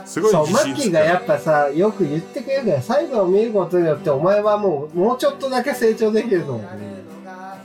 [0.05, 6.65] すごいそう、マッキーがやっぱさ、よく言ってくれるから、裁判を見ることによって、お前はもう、もうちょっとだけ成長できると思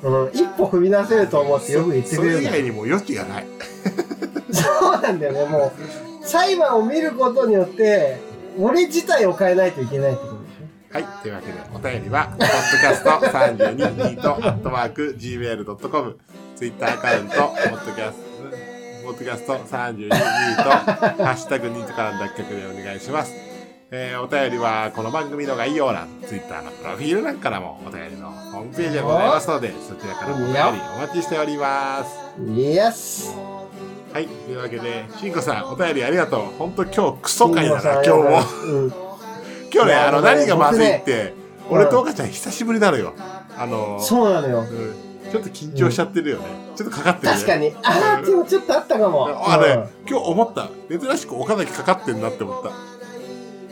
[0.03, 0.25] う。
[0.25, 3.47] うん、一歩踏み出せると思うってよく言ってそれ以くれるから外にも余地がない。
[4.51, 5.73] そうなんだよね、も
[6.21, 6.25] う。
[6.25, 8.17] 裁判を見ることによって、
[8.57, 10.39] 俺自体を変えないといけないってこと
[10.91, 11.05] はい。
[11.21, 16.17] というわけで、お便りは、ポッドキャスト32ニート、アットマーク、gmail.com、
[16.55, 17.43] ツイッターアカウント、ポ
[17.75, 18.28] ッドキャスト、
[19.09, 23.33] ポッドキャスト32ニート、ハッシュタグニートからの脱却でお願いします。
[23.89, 32.19] えー、お便りは、この番組の概要欄、ツイッターのプロフィール欄からもお便りのホームページがございますので、そちらからもお便りお待ちしております。
[32.39, 32.53] ょ。
[32.53, 33.35] イエス
[34.13, 34.27] はい。
[34.27, 36.41] というわけで、しんこさん、お便りありがとう。
[36.59, 38.41] ほんと今日クソ回だな、今日も。
[38.63, 38.93] うん。
[39.73, 41.33] 今日ね、あの、何がまずいって、
[41.67, 43.15] 俺と岡ちゃん久しぶりなのよ。
[43.57, 44.59] あの、そうなのよ。
[44.59, 46.45] うんちょっと緊張しちゃってるよね。
[46.75, 47.35] ちょっとかかってるね。
[47.35, 47.75] 確かに。
[47.83, 49.49] あー、でもちょっとあったかも。
[49.49, 50.69] あれ、うん今日思った。
[50.89, 52.63] 珍しく岡崎かかってんなって思っ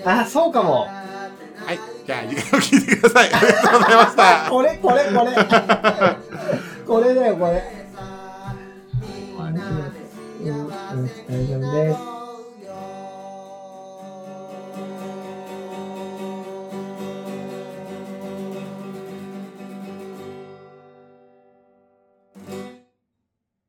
[0.03, 0.21] た。
[0.21, 0.81] あ、そうかも。
[0.81, 1.79] はい。
[2.05, 3.33] じゃあ、次回も聞いてください。
[3.33, 4.49] ありがとうございました。
[4.49, 5.35] これ、これ、これ。
[6.87, 7.77] これだよ、これ。
[10.41, 10.69] うん、うん、
[11.27, 12.16] 大丈夫です。